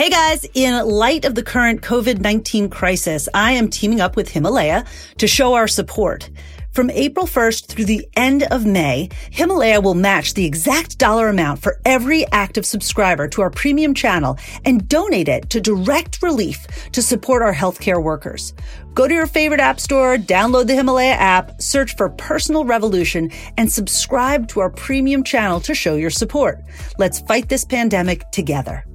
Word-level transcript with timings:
Hey 0.00 0.08
guys, 0.08 0.46
in 0.54 0.82
light 0.88 1.26
of 1.26 1.34
the 1.34 1.42
current 1.42 1.82
COVID-19 1.82 2.70
crisis, 2.70 3.28
I 3.34 3.52
am 3.52 3.68
teaming 3.68 4.00
up 4.00 4.16
with 4.16 4.30
Himalaya 4.30 4.86
to 5.18 5.26
show 5.26 5.52
our 5.52 5.68
support. 5.68 6.30
From 6.72 6.88
April 6.88 7.26
1st 7.26 7.66
through 7.66 7.84
the 7.84 8.08
end 8.16 8.44
of 8.44 8.64
May, 8.64 9.10
Himalaya 9.30 9.78
will 9.82 9.92
match 9.92 10.32
the 10.32 10.46
exact 10.46 10.96
dollar 10.96 11.28
amount 11.28 11.60
for 11.60 11.82
every 11.84 12.26
active 12.32 12.64
subscriber 12.64 13.28
to 13.28 13.42
our 13.42 13.50
premium 13.50 13.92
channel 13.92 14.38
and 14.64 14.88
donate 14.88 15.28
it 15.28 15.50
to 15.50 15.60
direct 15.60 16.22
relief 16.22 16.66
to 16.92 17.02
support 17.02 17.42
our 17.42 17.52
healthcare 17.52 18.02
workers. 18.02 18.54
Go 18.94 19.06
to 19.06 19.12
your 19.12 19.26
favorite 19.26 19.60
app 19.60 19.80
store, 19.80 20.16
download 20.16 20.66
the 20.66 20.76
Himalaya 20.76 21.12
app, 21.12 21.60
search 21.60 21.94
for 21.94 22.08
Personal 22.08 22.64
Revolution, 22.64 23.30
and 23.58 23.70
subscribe 23.70 24.48
to 24.48 24.60
our 24.60 24.70
premium 24.70 25.24
channel 25.24 25.60
to 25.60 25.74
show 25.74 25.96
your 25.96 26.08
support. 26.08 26.58
Let's 26.96 27.20
fight 27.20 27.50
this 27.50 27.66
pandemic 27.66 28.30
together. 28.30 28.86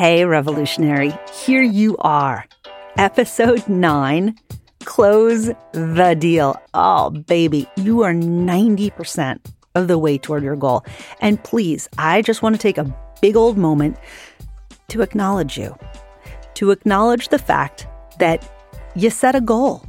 Hey, 0.00 0.24
Revolutionary, 0.24 1.12
here 1.44 1.60
you 1.60 1.94
are. 1.98 2.46
Episode 2.96 3.68
9 3.68 4.34
Close 4.86 5.50
the 5.72 6.16
Deal. 6.18 6.56
Oh, 6.72 7.10
baby, 7.10 7.68
you 7.76 8.02
are 8.02 8.14
90% 8.14 9.40
of 9.74 9.88
the 9.88 9.98
way 9.98 10.16
toward 10.16 10.42
your 10.42 10.56
goal. 10.56 10.86
And 11.20 11.44
please, 11.44 11.86
I 11.98 12.22
just 12.22 12.40
want 12.40 12.54
to 12.54 12.58
take 12.58 12.78
a 12.78 12.96
big 13.20 13.36
old 13.36 13.58
moment 13.58 13.98
to 14.88 15.02
acknowledge 15.02 15.58
you, 15.58 15.76
to 16.54 16.70
acknowledge 16.70 17.28
the 17.28 17.38
fact 17.38 17.86
that 18.20 18.50
you 18.96 19.10
set 19.10 19.34
a 19.34 19.40
goal. 19.42 19.84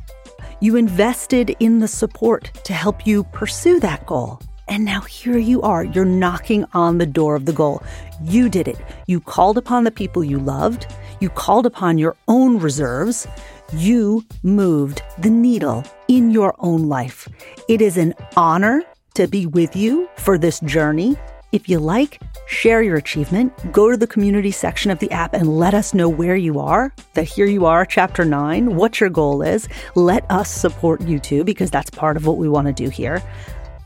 You 0.60 0.76
invested 0.76 1.56
in 1.62 1.80
the 1.80 1.88
support 1.88 2.52
to 2.66 2.74
help 2.74 3.08
you 3.08 3.24
pursue 3.24 3.80
that 3.80 4.06
goal. 4.08 4.42
And 4.72 4.86
now 4.86 5.02
here 5.02 5.38
you 5.38 5.62
are. 5.64 5.84
You're 5.84 6.06
knocking 6.06 6.66
on 6.74 6.98
the 6.98 7.06
door 7.06 7.36
of 7.36 7.46
the 7.46 7.52
goal. 7.52 7.84
You 8.24 8.48
did 8.48 8.70
it. 8.70 8.78
You 9.06 9.20
called 9.20 9.58
upon 9.58 9.84
the 9.84 9.92
people 9.92 10.24
you 10.24 10.40
loved. 10.40 10.88
You 11.20 11.28
called 11.28 11.66
upon 11.66 11.98
your 11.98 12.16
own 12.30 12.58
reserves. 12.58 13.28
You 13.74 14.26
moved 14.44 15.04
the 15.18 15.30
needle 15.30 15.84
in 16.08 16.32
your 16.32 16.56
own 16.60 16.88
life. 16.88 17.28
It 17.68 17.82
is 17.82 17.98
an 17.98 18.14
honor 18.38 18.82
to 19.16 19.28
be 19.28 19.46
with 19.46 19.76
you 19.76 20.10
for 20.16 20.38
this 20.38 20.62
journey. 20.62 21.18
If 21.52 21.68
you 21.68 21.80
like, 21.80 22.22
share 22.48 22.82
your 22.82 22.96
achievement. 22.96 23.52
Go 23.74 23.92
to 23.92 23.98
the 23.98 24.08
community 24.08 24.52
section 24.52 24.90
of 24.90 25.00
the 25.00 25.12
app 25.12 25.34
and 25.34 25.60
let 25.60 25.74
us 25.74 25.94
know 25.94 26.08
where 26.08 26.38
you 26.38 26.62
are. 26.62 26.94
That 27.16 27.24
here 27.26 27.46
you 27.46 27.66
are, 27.66 27.86
chapter 27.86 28.24
nine, 28.24 28.78
what 28.78 29.02
your 29.02 29.10
goal 29.10 29.42
is. 29.42 29.68
Let 29.96 30.24
us 30.32 30.50
support 30.50 31.02
you 31.02 31.20
too, 31.20 31.44
because 31.44 31.70
that's 31.72 31.90
part 31.90 32.16
of 32.16 32.26
what 32.26 32.38
we 32.38 32.48
want 32.48 32.68
to 32.68 32.74
do 32.74 32.88
here. 32.88 33.22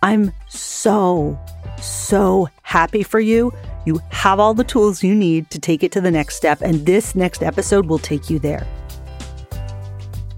I'm 0.06 0.32
so, 0.50 1.36
so 1.82 2.48
happy 2.62 3.02
for 3.02 3.20
you. 3.20 3.52
You 3.88 4.00
have 4.12 4.40
all 4.40 4.54
the 4.54 4.64
tools 4.64 5.04
you 5.04 5.16
need 5.16 5.50
to 5.50 5.58
take 5.58 5.82
it 5.82 5.92
to 5.94 6.00
the 6.00 6.12
next 6.12 6.36
step, 6.36 6.62
and 6.62 6.86
this 6.86 7.16
next 7.16 7.42
episode 7.42 7.88
will 7.88 7.98
take 7.98 8.30
you 8.30 8.38
there. 8.38 8.68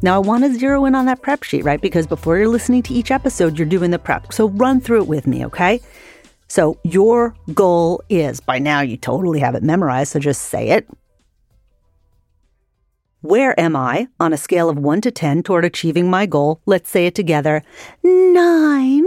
Now, 0.01 0.15
I 0.15 0.19
want 0.19 0.45
to 0.45 0.57
zero 0.57 0.85
in 0.85 0.95
on 0.95 1.05
that 1.07 1.21
prep 1.21 1.43
sheet, 1.43 1.65
right? 1.65 1.81
Because 1.81 2.07
before 2.07 2.37
you're 2.37 2.47
listening 2.47 2.81
to 2.83 2.93
each 2.93 3.11
episode, 3.11 3.59
you're 3.59 3.67
doing 3.67 3.91
the 3.91 3.99
prep. 3.99 4.31
So 4.31 4.47
run 4.47 4.79
through 4.79 5.01
it 5.01 5.07
with 5.07 5.27
me, 5.27 5.45
okay? 5.47 5.81
So, 6.47 6.79
your 6.85 7.35
goal 7.53 8.01
is 8.07 8.39
by 8.39 8.59
now 8.59 8.79
you 8.79 8.95
totally 8.95 9.41
have 9.41 9.53
it 9.53 9.63
memorized, 9.63 10.13
so 10.13 10.19
just 10.19 10.43
say 10.43 10.69
it. 10.69 10.87
Where 13.19 13.59
am 13.59 13.75
I 13.75 14.07
on 14.17 14.31
a 14.31 14.37
scale 14.37 14.69
of 14.69 14.77
1 14.77 15.01
to 15.01 15.11
10 15.11 15.43
toward 15.43 15.65
achieving 15.65 16.09
my 16.09 16.25
goal? 16.25 16.61
Let's 16.65 16.89
say 16.89 17.05
it 17.05 17.15
together. 17.15 17.63
Nine. 18.01 19.03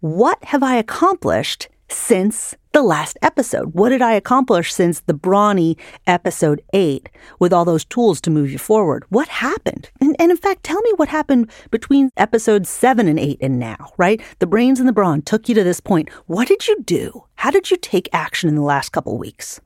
What 0.00 0.42
have 0.44 0.62
I 0.62 0.76
accomplished 0.76 1.68
since 1.90 2.56
the 2.72 2.80
last 2.80 3.18
episode? 3.20 3.74
What 3.74 3.90
did 3.90 4.00
I 4.00 4.12
accomplish 4.12 4.72
since 4.72 5.00
the 5.00 5.12
Brawny 5.12 5.76
episode 6.06 6.62
eight 6.72 7.10
with 7.38 7.52
all 7.52 7.66
those 7.66 7.84
tools 7.84 8.18
to 8.22 8.30
move 8.30 8.50
you 8.50 8.56
forward? 8.56 9.04
What 9.10 9.28
happened? 9.28 9.90
And, 10.00 10.16
and 10.18 10.30
in 10.30 10.38
fact, 10.38 10.62
tell 10.62 10.80
me 10.80 10.92
what 10.96 11.10
happened 11.10 11.50
between 11.70 12.08
episodes 12.16 12.70
seven 12.70 13.08
and 13.08 13.18
eight 13.18 13.36
and 13.42 13.58
now, 13.58 13.92
right? 13.98 14.22
The 14.38 14.46
brains 14.46 14.80
and 14.80 14.88
the 14.88 14.94
brawn 14.94 15.20
took 15.20 15.50
you 15.50 15.54
to 15.54 15.64
this 15.64 15.80
point. 15.80 16.08
What 16.26 16.48
did 16.48 16.66
you 16.66 16.82
do? 16.82 17.26
How 17.34 17.50
did 17.50 17.70
you 17.70 17.76
take 17.76 18.08
action 18.10 18.48
in 18.48 18.54
the 18.54 18.62
last 18.62 18.92
couple 18.92 19.18
weeks? 19.18 19.60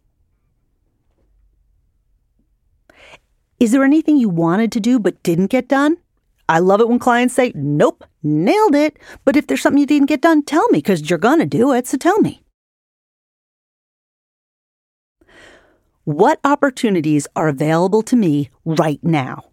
Is 3.61 3.71
there 3.71 3.85
anything 3.85 4.17
you 4.17 4.29
wanted 4.29 4.73
to 4.73 4.81
do 4.81 4.99
but 4.99 5.23
didn't 5.23 5.47
get 5.47 5.69
done? 5.69 5.99
I 6.49 6.59
love 6.59 6.81
it 6.81 6.89
when 6.89 6.99
clients 6.99 7.35
say, 7.35 7.53
Nope, 7.55 8.05
nailed 8.23 8.75
it. 8.75 8.99
But 9.25 9.37
if 9.37 9.47
there's 9.47 9.63
something 9.63 9.81
you 9.81 9.87
didn't 9.87 10.09
get 10.09 10.21
done, 10.23 10.43
tell 10.43 10.69
me 10.69 10.79
because 10.79 11.09
you're 11.09 11.19
going 11.19 11.39
to 11.39 11.47
do 11.47 11.73
it. 11.73 11.87
So 11.87 11.97
tell 11.97 12.21
me. 12.21 12.43
What 16.05 16.39
opportunities 16.45 17.27
are 17.35 17.49
available 17.49 18.03
to 18.03 18.17
me 18.17 18.51
right 18.67 19.03
now? 19.03 19.45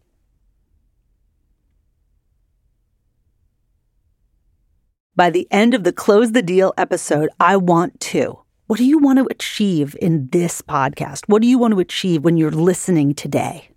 By 5.16 5.30
the 5.30 5.48
end 5.50 5.74
of 5.74 5.86
the 5.86 5.94
Close 5.94 6.34
the 6.34 6.42
Deal 6.42 6.74
episode, 6.78 7.30
I 7.40 7.56
want 7.56 8.00
to. 8.02 8.42
What 8.68 8.78
do 8.78 8.86
you 8.86 8.98
want 8.98 9.20
to 9.20 9.28
achieve 9.30 9.96
in 10.02 10.30
this 10.32 10.62
podcast? 10.62 11.24
What 11.28 11.42
do 11.42 11.48
you 11.48 11.58
want 11.58 11.74
to 11.74 11.80
achieve 11.80 12.24
when 12.24 12.38
you're 12.38 12.52
listening 12.52 13.14
today? 13.14 13.71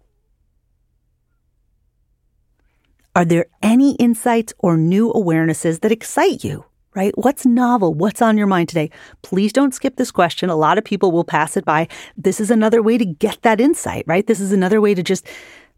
Are 3.17 3.25
there 3.25 3.47
any 3.63 3.95
insights 3.97 4.53
or 4.59 4.77
new 4.77 5.13
awarenesses 5.13 5.81
that 5.81 5.93
excite 5.93 6.43
you? 6.43 6.65
Right? 6.97 7.13
What's 7.17 7.45
novel? 7.45 7.93
What's 7.93 8.23
on 8.23 8.39
your 8.39 8.47
mind 8.47 8.69
today? 8.69 8.91
Please 9.23 9.53
don't 9.53 9.75
skip 9.75 9.97
this 9.97 10.13
question. 10.13 10.49
A 10.49 10.57
lot 10.57 10.79
of 10.79 10.85
people 10.85 11.11
will 11.11 11.25
pass 11.25 11.57
it 11.57 11.65
by. 11.65 11.89
This 12.17 12.39
is 12.41 12.51
another 12.53 12.83
way 12.83 12.99
to 12.99 13.05
get 13.05 13.43
that 13.43 13.61
insight, 13.61 14.05
right? 14.07 14.27
This 14.27 14.39
is 14.39 14.53
another 14.53 14.81
way 14.81 14.95
to 14.95 15.03
just 15.03 15.27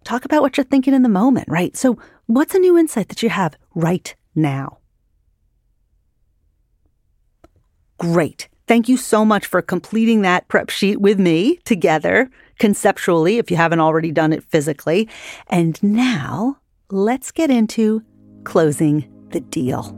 talk 0.04 0.26
about 0.26 0.42
what 0.42 0.56
you're 0.56 0.64
thinking 0.64 0.92
in 0.92 1.02
the 1.02 1.08
moment, 1.08 1.48
right? 1.48 1.74
So, 1.74 1.98
what's 2.26 2.54
a 2.54 2.58
new 2.58 2.76
insight 2.76 3.08
that 3.08 3.22
you 3.22 3.30
have 3.30 3.56
right 3.74 4.14
now? 4.34 4.78
Great. 7.98 8.48
Thank 8.66 8.88
you 8.88 8.98
so 8.98 9.24
much 9.24 9.46
for 9.46 9.62
completing 9.62 10.20
that 10.22 10.48
prep 10.48 10.68
sheet 10.68 11.00
with 11.00 11.18
me 11.18 11.56
together 11.64 12.30
conceptually, 12.58 13.38
if 13.38 13.50
you 13.50 13.56
haven't 13.56 13.80
already 13.80 14.12
done 14.12 14.32
it 14.32 14.44
physically. 14.44 15.08
And 15.48 15.82
now 15.82 16.58
let's 16.90 17.32
get 17.32 17.50
into 17.50 18.02
closing 18.44 19.08
the 19.30 19.40
deal. 19.40 19.92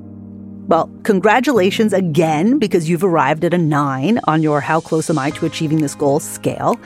Well, 0.68 0.90
congratulations 1.02 1.92
again 1.92 2.58
because 2.58 2.88
you've 2.88 3.04
arrived 3.04 3.44
at 3.44 3.54
a 3.54 3.58
nine 3.58 4.20
on 4.24 4.42
your 4.42 4.60
How 4.60 4.80
Close 4.80 5.08
Am 5.10 5.18
I 5.18 5.30
to 5.30 5.46
Achieving 5.46 5.80
This 5.80 5.94
Goal 5.94 6.20
scale. 6.20 6.78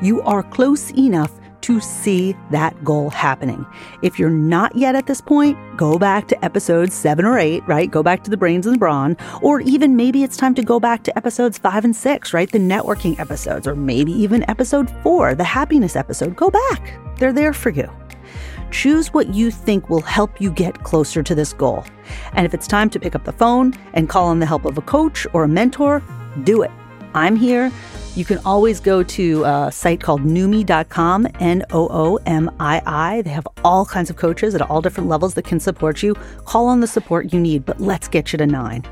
You 0.00 0.22
are 0.22 0.42
close 0.42 0.90
enough 0.92 1.32
to 1.62 1.80
see 1.80 2.34
that 2.50 2.82
goal 2.82 3.10
happening. 3.10 3.64
If 4.02 4.18
you're 4.18 4.30
not 4.30 4.74
yet 4.74 4.96
at 4.96 5.06
this 5.06 5.20
point, 5.20 5.56
go 5.76 5.98
back 5.98 6.28
to 6.28 6.44
episodes 6.44 6.94
seven 6.94 7.24
or 7.24 7.38
eight, 7.38 7.62
right? 7.68 7.90
Go 7.90 8.02
back 8.02 8.24
to 8.24 8.30
the 8.30 8.36
brains 8.36 8.66
and 8.66 8.74
the 8.74 8.78
brawn, 8.78 9.16
or 9.42 9.60
even 9.60 9.96
maybe 9.96 10.24
it's 10.24 10.36
time 10.36 10.54
to 10.56 10.62
go 10.62 10.80
back 10.80 11.04
to 11.04 11.16
episodes 11.16 11.58
five 11.58 11.84
and 11.84 11.94
six, 11.94 12.34
right? 12.34 12.50
The 12.50 12.58
networking 12.58 13.18
episodes, 13.18 13.68
or 13.68 13.76
maybe 13.76 14.12
even 14.12 14.48
episode 14.50 14.90
four, 15.02 15.34
the 15.34 15.44
happiness 15.44 15.94
episode. 15.94 16.36
Go 16.36 16.50
back. 16.50 16.98
They're 17.18 17.32
there 17.32 17.52
for 17.52 17.70
you. 17.70 17.88
Choose 18.72 19.12
what 19.12 19.34
you 19.34 19.50
think 19.50 19.88
will 19.90 20.00
help 20.00 20.40
you 20.40 20.50
get 20.50 20.82
closer 20.82 21.22
to 21.22 21.34
this 21.34 21.52
goal. 21.52 21.84
And 22.32 22.46
if 22.46 22.54
it's 22.54 22.66
time 22.66 22.90
to 22.90 22.98
pick 22.98 23.14
up 23.14 23.24
the 23.24 23.32
phone 23.32 23.74
and 23.92 24.08
call 24.08 24.26
on 24.26 24.40
the 24.40 24.46
help 24.46 24.64
of 24.64 24.78
a 24.78 24.82
coach 24.82 25.26
or 25.34 25.44
a 25.44 25.48
mentor, 25.48 26.02
do 26.42 26.62
it. 26.62 26.70
I'm 27.14 27.36
here. 27.36 27.70
You 28.16 28.24
can 28.24 28.38
always 28.46 28.80
go 28.80 29.02
to 29.02 29.44
a 29.44 29.70
site 29.70 30.00
called 30.00 30.22
Noomii.com, 30.22 31.28
N 31.38 31.64
O 31.70 31.88
O 31.90 32.16
M 32.26 32.50
I 32.58 32.82
I. 32.86 33.22
They 33.22 33.30
have 33.30 33.46
all 33.62 33.84
kinds 33.84 34.10
of 34.10 34.16
coaches 34.16 34.54
at 34.54 34.62
all 34.62 34.80
different 34.80 35.08
levels 35.08 35.34
that 35.34 35.44
can 35.44 35.60
support 35.60 36.02
you. 36.02 36.14
Call 36.44 36.66
on 36.66 36.80
the 36.80 36.86
support 36.86 37.32
you 37.32 37.40
need, 37.40 37.64
but 37.66 37.80
let's 37.80 38.08
get 38.08 38.32
you 38.32 38.38
to 38.38 38.46
nine. 38.46 38.84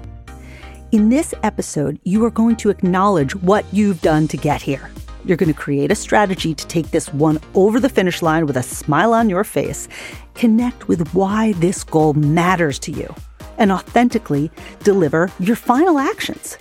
In 0.93 1.09
this 1.09 1.33
episode, 1.43 2.01
you 2.05 2.25
are 2.25 2.31
going 2.31 2.57
to 2.57 2.69
acknowledge 2.69 3.35
what 3.37 3.65
you've 3.73 4.03
done 4.03 4.29
to 4.29 4.37
get 4.37 4.61
here. 4.61 4.91
You're 5.25 5.37
going 5.37 5.53
to 5.53 5.59
create 5.59 5.93
a 5.93 5.95
strategy 5.95 6.55
to 6.55 6.67
take 6.67 6.91
this 6.91 7.13
one 7.13 7.39
over 7.55 7.79
the 7.79 7.89
finish 7.89 8.23
line 8.23 8.47
with 8.47 8.57
a 8.57 8.63
smile 8.63 9.13
on 9.13 9.29
your 9.29 9.45
face. 9.45 9.89
Connect 10.35 10.89
with 10.89 11.13
why 11.15 11.53
this 11.55 11.85
goal 11.85 12.15
matters 12.15 12.79
to 12.81 12.93
you 12.93 13.15
and 13.59 13.71
authentically 13.71 14.51
deliver 14.83 15.31
your 15.39 15.57
final 15.57 15.99
actions. 15.99 16.57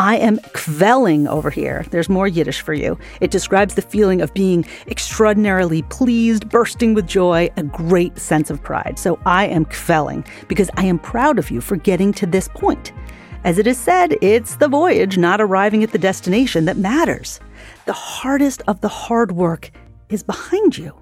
I 0.00 0.16
am 0.16 0.38
kvelling 0.38 1.26
over 1.28 1.50
here. 1.50 1.84
There's 1.90 2.08
more 2.08 2.28
Yiddish 2.28 2.60
for 2.60 2.72
you. 2.72 2.96
It 3.20 3.32
describes 3.32 3.74
the 3.74 3.82
feeling 3.82 4.20
of 4.20 4.32
being 4.32 4.64
extraordinarily 4.86 5.82
pleased, 5.82 6.48
bursting 6.48 6.94
with 6.94 7.08
joy, 7.08 7.50
a 7.56 7.64
great 7.64 8.16
sense 8.16 8.48
of 8.48 8.62
pride. 8.62 8.96
So 8.96 9.18
I 9.26 9.46
am 9.46 9.64
kvelling 9.64 10.24
because 10.46 10.70
I 10.76 10.84
am 10.84 11.00
proud 11.00 11.36
of 11.38 11.50
you 11.50 11.60
for 11.60 11.74
getting 11.76 12.12
to 12.14 12.26
this 12.26 12.46
point. 12.46 12.92
As 13.42 13.58
it 13.58 13.66
is 13.66 13.78
said, 13.78 14.16
it's 14.22 14.56
the 14.56 14.68
voyage, 14.68 15.18
not 15.18 15.40
arriving 15.40 15.82
at 15.82 15.90
the 15.90 15.98
destination, 15.98 16.64
that 16.66 16.76
matters. 16.76 17.40
The 17.88 17.94
hardest 17.94 18.60
of 18.66 18.82
the 18.82 18.88
hard 19.08 19.32
work 19.32 19.70
is 20.10 20.22
behind 20.22 20.76
you. 20.76 20.92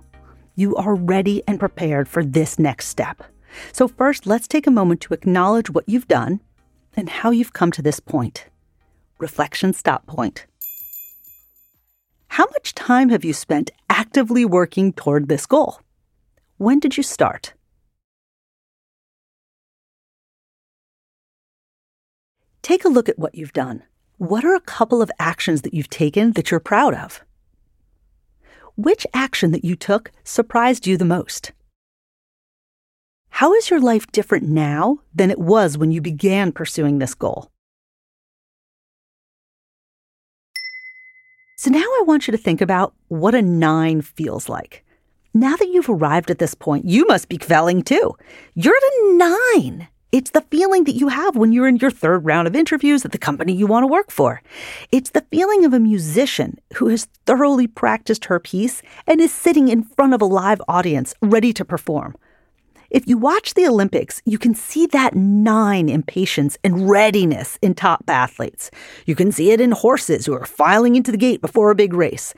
You 0.54 0.76
are 0.76 0.94
ready 0.94 1.42
and 1.48 1.58
prepared 1.58 2.06
for 2.06 2.24
this 2.24 2.60
next 2.60 2.86
step. 2.86 3.24
So, 3.72 3.88
first, 3.88 4.24
let's 4.24 4.46
take 4.46 4.68
a 4.68 4.70
moment 4.70 5.00
to 5.00 5.12
acknowledge 5.12 5.68
what 5.68 5.88
you've 5.88 6.06
done 6.06 6.40
and 6.96 7.08
how 7.08 7.32
you've 7.32 7.52
come 7.52 7.72
to 7.72 7.82
this 7.82 7.98
point. 7.98 8.46
Reflection 9.18 9.72
Stop 9.72 10.06
Point. 10.06 10.46
How 12.28 12.44
much 12.52 12.72
time 12.72 13.08
have 13.08 13.24
you 13.24 13.32
spent 13.32 13.72
actively 13.90 14.44
working 14.44 14.92
toward 14.92 15.26
this 15.26 15.44
goal? 15.44 15.80
When 16.56 16.78
did 16.78 16.96
you 16.96 17.02
start? 17.02 17.52
Take 22.62 22.84
a 22.84 22.88
look 22.88 23.08
at 23.08 23.18
what 23.18 23.34
you've 23.34 23.52
done. 23.52 23.82
What 24.18 24.46
are 24.46 24.54
a 24.54 24.60
couple 24.60 25.02
of 25.02 25.10
actions 25.18 25.60
that 25.60 25.74
you've 25.74 25.90
taken 25.90 26.32
that 26.32 26.50
you're 26.50 26.58
proud 26.58 26.94
of? 26.94 27.20
Which 28.74 29.06
action 29.12 29.50
that 29.52 29.64
you 29.64 29.76
took 29.76 30.10
surprised 30.24 30.86
you 30.86 30.96
the 30.96 31.04
most? 31.04 31.52
How 33.28 33.52
is 33.52 33.68
your 33.68 33.80
life 33.80 34.10
different 34.12 34.48
now 34.48 35.00
than 35.14 35.30
it 35.30 35.38
was 35.38 35.76
when 35.76 35.92
you 35.92 36.00
began 36.00 36.50
pursuing 36.50 36.98
this 36.98 37.12
goal? 37.14 37.50
So 41.58 41.68
now 41.68 41.80
I 41.80 42.04
want 42.06 42.26
you 42.26 42.32
to 42.32 42.38
think 42.38 42.62
about 42.62 42.94
what 43.08 43.34
a 43.34 43.42
nine 43.42 44.00
feels 44.00 44.48
like. 44.48 44.82
Now 45.34 45.56
that 45.56 45.68
you've 45.68 45.90
arrived 45.90 46.30
at 46.30 46.38
this 46.38 46.54
point, 46.54 46.86
you 46.86 47.06
must 47.06 47.28
be 47.28 47.36
kvelling 47.36 47.84
too. 47.84 48.16
You're 48.54 48.76
at 48.76 48.82
a 48.82 49.12
nine. 49.12 49.88
It's 50.16 50.30
the 50.30 50.46
feeling 50.50 50.84
that 50.84 50.94
you 50.94 51.08
have 51.08 51.36
when 51.36 51.52
you're 51.52 51.68
in 51.68 51.76
your 51.76 51.90
third 51.90 52.24
round 52.24 52.48
of 52.48 52.56
interviews 52.56 53.04
at 53.04 53.12
the 53.12 53.18
company 53.18 53.52
you 53.52 53.66
want 53.66 53.82
to 53.82 53.86
work 53.86 54.10
for. 54.10 54.40
It's 54.90 55.10
the 55.10 55.26
feeling 55.30 55.66
of 55.66 55.74
a 55.74 55.78
musician 55.78 56.58
who 56.76 56.88
has 56.88 57.04
thoroughly 57.26 57.66
practiced 57.66 58.24
her 58.24 58.40
piece 58.40 58.80
and 59.06 59.20
is 59.20 59.30
sitting 59.30 59.68
in 59.68 59.82
front 59.82 60.14
of 60.14 60.22
a 60.22 60.24
live 60.24 60.62
audience 60.68 61.12
ready 61.20 61.52
to 61.52 61.66
perform. 61.66 62.16
If 62.88 63.06
you 63.06 63.18
watch 63.18 63.52
the 63.52 63.66
Olympics, 63.66 64.22
you 64.24 64.38
can 64.38 64.54
see 64.54 64.86
that 64.86 65.14
nine 65.14 65.90
impatience 65.90 66.56
and 66.64 66.88
readiness 66.88 67.58
in 67.60 67.74
top 67.74 68.08
athletes. 68.08 68.70
You 69.04 69.14
can 69.16 69.32
see 69.32 69.50
it 69.50 69.60
in 69.60 69.72
horses 69.72 70.24
who 70.24 70.32
are 70.32 70.46
filing 70.46 70.96
into 70.96 71.10
the 71.10 71.18
gate 71.18 71.42
before 71.42 71.70
a 71.70 71.74
big 71.74 71.92
race. 71.92 72.32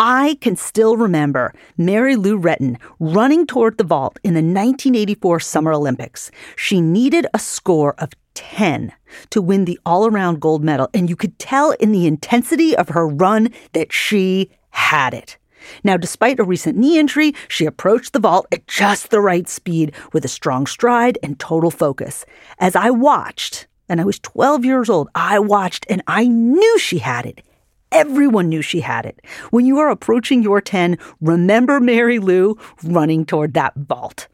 I 0.00 0.38
can 0.40 0.54
still 0.54 0.96
remember 0.96 1.52
Mary 1.76 2.14
Lou 2.14 2.38
Retton 2.38 2.78
running 3.00 3.48
toward 3.48 3.78
the 3.78 3.84
vault 3.84 4.20
in 4.22 4.34
the 4.34 4.38
1984 4.38 5.40
Summer 5.40 5.72
Olympics. 5.72 6.30
She 6.54 6.80
needed 6.80 7.26
a 7.34 7.40
score 7.40 7.94
of 7.98 8.12
10 8.34 8.92
to 9.30 9.42
win 9.42 9.64
the 9.64 9.80
all 9.84 10.06
around 10.06 10.40
gold 10.40 10.62
medal, 10.62 10.88
and 10.94 11.10
you 11.10 11.16
could 11.16 11.36
tell 11.40 11.72
in 11.72 11.90
the 11.90 12.06
intensity 12.06 12.76
of 12.76 12.90
her 12.90 13.08
run 13.08 13.52
that 13.72 13.92
she 13.92 14.52
had 14.70 15.14
it. 15.14 15.36
Now, 15.82 15.96
despite 15.96 16.38
a 16.38 16.44
recent 16.44 16.78
knee 16.78 17.00
injury, 17.00 17.34
she 17.48 17.66
approached 17.66 18.12
the 18.12 18.20
vault 18.20 18.46
at 18.52 18.68
just 18.68 19.10
the 19.10 19.20
right 19.20 19.48
speed 19.48 19.92
with 20.12 20.24
a 20.24 20.28
strong 20.28 20.68
stride 20.68 21.18
and 21.24 21.40
total 21.40 21.72
focus. 21.72 22.24
As 22.60 22.76
I 22.76 22.90
watched, 22.90 23.66
and 23.88 24.00
I 24.00 24.04
was 24.04 24.20
12 24.20 24.64
years 24.64 24.88
old, 24.88 25.08
I 25.16 25.40
watched 25.40 25.86
and 25.90 26.04
I 26.06 26.28
knew 26.28 26.78
she 26.78 26.98
had 26.98 27.26
it. 27.26 27.42
Everyone 27.90 28.48
knew 28.48 28.62
she 28.62 28.80
had 28.80 29.06
it. 29.06 29.20
When 29.50 29.66
you 29.66 29.78
are 29.78 29.88
approaching 29.88 30.42
your 30.42 30.60
10, 30.60 30.98
remember 31.20 31.80
Mary 31.80 32.18
Lou 32.18 32.58
running 32.84 33.24
toward 33.24 33.54
that 33.54 33.74
vault. 33.76 34.28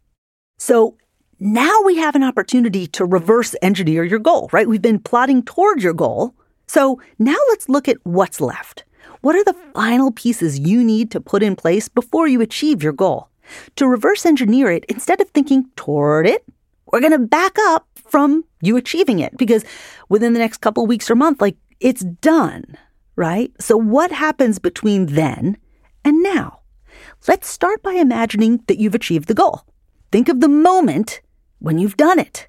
So 0.58 0.96
now 1.38 1.76
we 1.84 1.96
have 1.96 2.14
an 2.14 2.22
opportunity 2.22 2.86
to 2.88 3.04
reverse 3.04 3.54
engineer 3.62 4.04
your 4.04 4.18
goal, 4.18 4.48
right? 4.52 4.68
We've 4.68 4.82
been 4.82 4.98
plotting 4.98 5.42
toward 5.42 5.82
your 5.82 5.92
goal. 5.92 6.34
So 6.66 7.00
now 7.18 7.36
let's 7.50 7.68
look 7.68 7.88
at 7.88 7.98
what's 8.04 8.40
left. 8.40 8.84
What 9.20 9.36
are 9.36 9.44
the 9.44 9.56
final 9.74 10.10
pieces 10.10 10.58
you 10.58 10.82
need 10.82 11.10
to 11.12 11.20
put 11.20 11.42
in 11.42 11.56
place 11.56 11.88
before 11.88 12.28
you 12.28 12.40
achieve 12.40 12.82
your 12.82 12.92
goal? 12.92 13.28
To 13.76 13.86
reverse 13.86 14.26
engineer 14.26 14.70
it, 14.70 14.84
instead 14.88 15.20
of 15.20 15.28
thinking 15.30 15.66
toward 15.76 16.26
it, 16.26 16.44
we're 16.86 17.00
going 17.00 17.12
to 17.12 17.18
back 17.18 17.56
up 17.58 17.86
from 17.94 18.44
you 18.60 18.76
achieving 18.76 19.18
it 19.18 19.36
because 19.36 19.64
within 20.08 20.32
the 20.32 20.38
next 20.38 20.58
couple 20.58 20.86
weeks 20.86 21.10
or 21.10 21.14
month, 21.14 21.40
like 21.40 21.56
it's 21.80 22.04
done, 22.04 22.76
right? 23.16 23.52
So 23.60 23.76
what 23.76 24.10
happens 24.10 24.58
between 24.58 25.06
then 25.06 25.56
and 26.04 26.22
now? 26.22 26.60
Let's 27.28 27.48
start 27.48 27.82
by 27.82 27.94
imagining 27.94 28.62
that 28.66 28.78
you've 28.78 28.94
achieved 28.94 29.28
the 29.28 29.34
goal. 29.34 29.62
Think 30.12 30.28
of 30.28 30.40
the 30.40 30.48
moment 30.48 31.20
when 31.58 31.78
you've 31.78 31.96
done 31.96 32.18
it. 32.18 32.48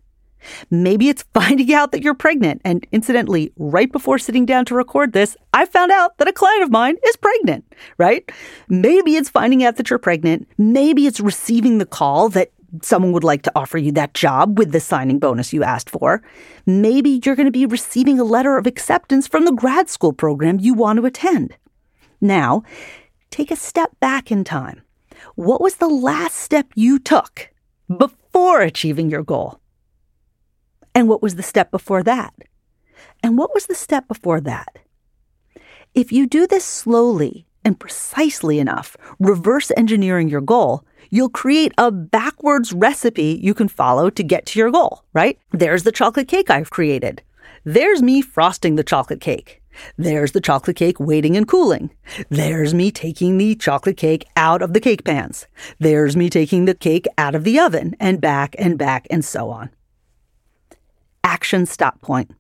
Maybe 0.70 1.10
it's 1.10 1.24
finding 1.34 1.74
out 1.74 1.92
that 1.92 2.04
you're 2.04 2.14
pregnant. 2.14 2.62
And 2.64 2.86
incidentally, 2.92 3.52
right 3.58 3.92
before 3.92 4.20
sitting 4.20 4.46
down 4.46 4.66
to 4.66 4.76
record 4.76 5.14
this, 5.14 5.36
I 5.54 5.66
found 5.66 5.92
out 5.92 6.18
that 6.18 6.28
a 6.28 6.34
client 6.34 6.64
of 6.64 6.72
mine 6.72 6.98
is 7.08 7.16
pregnant, 7.16 7.74
right? 7.98 8.30
Maybe 8.70 9.16
it's 9.16 9.30
finding 9.30 9.64
out 9.64 9.78
that 9.78 9.90
you're 9.90 10.00
pregnant. 10.00 10.48
Maybe 10.58 11.08
it's 11.08 11.20
receiving 11.20 11.78
the 11.78 11.86
call 11.86 12.30
that 12.30 12.52
someone 12.82 13.12
would 13.12 13.24
like 13.24 13.42
to 13.44 13.52
offer 13.56 13.78
you 13.78 13.92
that 13.94 14.14
job 14.14 14.58
with 14.58 14.72
the 14.72 14.80
signing 14.80 15.20
bonus 15.20 15.54
you 15.54 15.64
asked 15.64 15.90
for. 15.90 16.22
Maybe 16.66 17.22
you're 17.24 17.36
going 17.36 17.46
to 17.46 17.52
be 17.52 17.66
receiving 17.66 18.20
a 18.20 18.24
letter 18.24 18.58
of 18.58 18.68
acceptance 18.68 19.28
from 19.28 19.46
the 19.46 19.52
grad 19.52 19.90
school 19.90 20.14
program 20.14 20.60
you 20.60 20.74
want 20.74 20.98
to 20.98 21.06
attend. 21.06 21.56
Now, 22.22 22.64
take 23.30 23.52
a 23.52 23.56
step 23.56 23.92
back 24.00 24.32
in 24.32 24.44
time. 24.44 24.82
What 25.36 25.62
was 25.62 25.76
the 25.76 25.90
last 25.90 26.36
step 26.36 26.68
you 26.76 27.00
took 27.00 27.50
before 27.98 28.62
achieving 28.62 29.10
your 29.10 29.24
goal? 29.24 29.60
And 30.94 31.10
what 31.10 31.22
was 31.22 31.36
the 31.36 31.44
step 31.44 31.72
before 31.72 32.04
that? 32.04 32.34
And 33.22 33.38
what 33.38 33.54
was 33.54 33.66
the 33.66 33.76
step 33.76 34.08
before 34.08 34.40
that? 34.42 34.80
If 35.94 36.12
you 36.12 36.28
do 36.28 36.48
this 36.48 36.66
slowly 36.66 37.46
and 37.64 37.80
precisely 37.80 38.60
enough, 38.60 38.96
reverse 39.20 39.72
engineering 39.76 40.30
your 40.30 40.42
goal, 40.42 40.86
you'll 41.10 41.30
create 41.30 41.74
a 41.78 41.92
backwards 41.92 42.74
recipe 42.74 43.40
you 43.42 43.54
can 43.54 43.68
follow 43.68 44.10
to 44.10 44.24
get 44.24 44.46
to 44.48 44.60
your 44.60 44.72
goal, 44.72 45.04
right? 45.14 45.40
There's 45.52 45.84
the 45.84 45.92
chocolate 45.92 46.28
cake 46.28 46.50
I've 46.50 46.70
created. 46.70 47.22
There's 47.64 48.02
me 48.02 48.22
frosting 48.22 48.76
the 48.76 48.84
chocolate 48.84 49.22
cake. 49.22 49.62
There's 49.98 50.32
the 50.32 50.42
chocolate 50.42 50.78
cake 50.78 51.00
waiting 51.00 51.36
and 51.36 51.48
cooling. 51.48 51.90
There's 52.30 52.74
me 52.74 52.92
taking 52.92 53.38
the 53.38 53.56
chocolate 53.56 53.98
cake 53.98 54.26
out 54.38 54.62
of 54.62 54.74
the 54.74 54.80
cake 54.80 55.04
pans. 55.04 55.48
There's 55.80 56.16
me 56.16 56.30
taking 56.30 56.66
the 56.66 56.76
cake 56.76 57.08
out 57.18 57.36
of 57.36 57.44
the 57.44 57.60
oven 57.60 57.96
and 58.00 58.22
back 58.22 58.56
and 58.58 58.78
back 58.78 59.06
and 59.10 59.24
so 59.24 59.50
on 59.50 59.70
action 61.26 61.66
stop 61.66 62.00
point. 62.02 62.32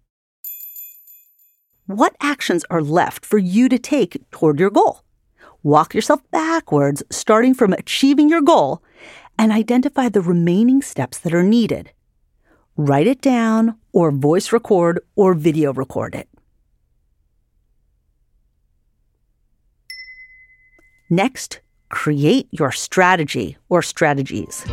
What 1.87 2.15
actions 2.21 2.63
are 2.69 2.81
left 2.81 3.25
for 3.25 3.37
you 3.37 3.67
to 3.67 3.77
take 3.77 4.29
toward 4.31 4.59
your 4.59 4.69
goal? 4.69 5.01
Walk 5.65 5.95
yourself 5.95 6.21
backwards, 6.29 7.01
starting 7.09 7.55
from 7.55 7.73
achieving 7.73 8.29
your 8.29 8.41
goal, 8.43 8.83
and 9.35 9.51
identify 9.51 10.09
the 10.09 10.21
remaining 10.21 10.83
steps 10.83 11.17
that 11.17 11.33
are 11.33 11.41
needed. 11.41 11.89
Write 12.77 13.07
it 13.07 13.19
down, 13.19 13.75
or 13.91 14.11
voice 14.11 14.51
record, 14.51 14.99
or 15.15 15.33
video 15.33 15.73
record 15.73 16.13
it. 16.13 16.29
Next, 21.09 21.61
create 21.89 22.47
your 22.51 22.71
strategy 22.71 23.57
or 23.67 23.81
strategies. 23.81 24.63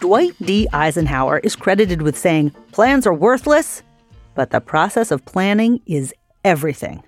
Dwight 0.00 0.34
D. 0.42 0.68
Eisenhower 0.70 1.38
is 1.38 1.56
credited 1.56 2.02
with 2.02 2.18
saying, 2.18 2.50
Plans 2.72 3.06
are 3.06 3.14
worthless, 3.14 3.82
but 4.34 4.50
the 4.50 4.60
process 4.60 5.10
of 5.10 5.24
planning 5.24 5.80
is 5.86 6.14
everything. 6.44 7.02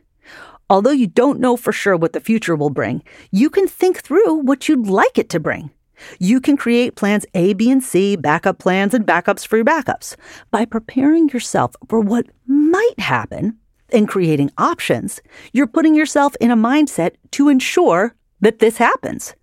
Although 0.68 0.90
you 0.90 1.06
don't 1.06 1.40
know 1.40 1.56
for 1.56 1.72
sure 1.72 1.96
what 1.96 2.12
the 2.12 2.20
future 2.20 2.56
will 2.56 2.70
bring, 2.70 3.02
you 3.30 3.50
can 3.50 3.68
think 3.68 4.00
through 4.00 4.36
what 4.42 4.68
you'd 4.68 4.86
like 4.86 5.18
it 5.18 5.28
to 5.30 5.40
bring. 5.40 5.70
You 6.18 6.40
can 6.40 6.56
create 6.56 6.96
plans 6.96 7.24
A, 7.34 7.54
B, 7.54 7.70
and 7.70 7.82
C, 7.82 8.16
backup 8.16 8.58
plans, 8.58 8.92
and 8.92 9.06
backups 9.06 9.46
for 9.46 9.56
your 9.56 9.64
backups. 9.64 10.16
By 10.50 10.64
preparing 10.64 11.28
yourself 11.28 11.74
for 11.88 12.00
what 12.00 12.26
might 12.46 12.98
happen 12.98 13.58
and 13.90 14.08
creating 14.08 14.50
options, 14.58 15.20
you're 15.52 15.66
putting 15.66 15.94
yourself 15.94 16.34
in 16.40 16.50
a 16.50 16.56
mindset 16.56 17.12
to 17.32 17.48
ensure 17.48 18.14
that 18.40 18.58
this 18.58 18.76
happens. 18.76 19.34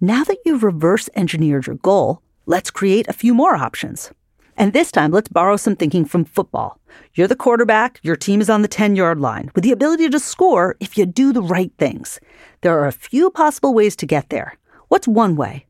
Now 0.00 0.22
that 0.24 0.38
you've 0.44 0.62
reverse 0.62 1.08
engineered 1.16 1.66
your 1.66 1.76
goal, 1.76 2.22
Let's 2.46 2.70
create 2.70 3.08
a 3.08 3.14
few 3.14 3.32
more 3.32 3.54
options. 3.54 4.10
And 4.56 4.72
this 4.72 4.92
time, 4.92 5.10
let's 5.10 5.28
borrow 5.28 5.56
some 5.56 5.74
thinking 5.74 6.04
from 6.04 6.24
football. 6.24 6.78
You're 7.14 7.26
the 7.28 7.36
quarterback, 7.36 7.98
your 8.02 8.16
team 8.16 8.40
is 8.40 8.48
on 8.48 8.62
the 8.62 8.68
10 8.68 8.94
yard 8.94 9.18
line 9.18 9.50
with 9.54 9.64
the 9.64 9.72
ability 9.72 10.08
to 10.10 10.20
score 10.20 10.76
if 10.80 10.96
you 10.96 11.06
do 11.06 11.32
the 11.32 11.42
right 11.42 11.72
things. 11.78 12.20
There 12.60 12.78
are 12.78 12.86
a 12.86 12.92
few 12.92 13.30
possible 13.30 13.74
ways 13.74 13.96
to 13.96 14.06
get 14.06 14.30
there. 14.30 14.56
What's 14.88 15.08
one 15.08 15.34
way? 15.34 15.66